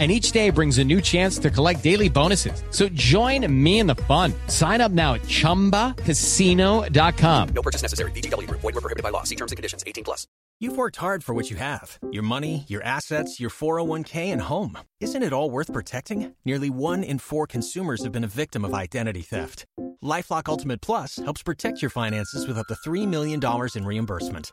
And 0.00 0.10
each 0.10 0.32
day 0.32 0.50
brings 0.50 0.78
a 0.78 0.84
new 0.84 1.00
chance 1.00 1.38
to 1.38 1.50
collect 1.50 1.84
daily 1.84 2.08
bonuses. 2.08 2.64
So 2.70 2.88
join 2.88 3.46
me 3.62 3.78
in 3.78 3.86
the 3.86 3.94
fun. 3.94 4.34
Sign 4.48 4.80
up 4.80 4.90
now 4.90 5.14
at 5.14 5.22
chumbacasino.com. 5.22 7.48
No 7.54 7.62
purchase 7.62 7.82
necessary. 7.82 8.10
VGW 8.10 8.48
Group. 8.48 8.62
Void 8.62 8.74
were 8.74 8.80
prohibited 8.80 9.04
by 9.04 9.10
law. 9.10 9.22
See 9.22 9.36
terms 9.36 9.52
and 9.52 9.56
conditions. 9.56 9.84
18 9.86 10.02
plus. 10.02 10.26
You've 10.60 10.76
worked 10.76 10.96
hard 10.96 11.24
for 11.24 11.34
what 11.34 11.50
you 11.50 11.56
have 11.56 11.98
your 12.10 12.22
money, 12.22 12.64
your 12.68 12.82
assets, 12.82 13.40
your 13.40 13.50
401k, 13.50 14.32
and 14.32 14.40
home. 14.40 14.78
Isn't 15.00 15.22
it 15.22 15.32
all 15.32 15.50
worth 15.50 15.72
protecting? 15.72 16.34
Nearly 16.44 16.70
one 16.70 17.02
in 17.02 17.18
four 17.18 17.46
consumers 17.46 18.04
have 18.04 18.12
been 18.12 18.24
a 18.24 18.28
victim 18.28 18.64
of 18.64 18.72
identity 18.72 19.22
theft. 19.22 19.66
Lifelock 20.02 20.48
Ultimate 20.48 20.80
Plus 20.80 21.16
helps 21.16 21.42
protect 21.42 21.82
your 21.82 21.90
finances 21.90 22.46
with 22.46 22.56
up 22.56 22.66
to 22.68 22.74
$3 22.74 23.06
million 23.06 23.40
in 23.74 23.84
reimbursement. 23.84 24.52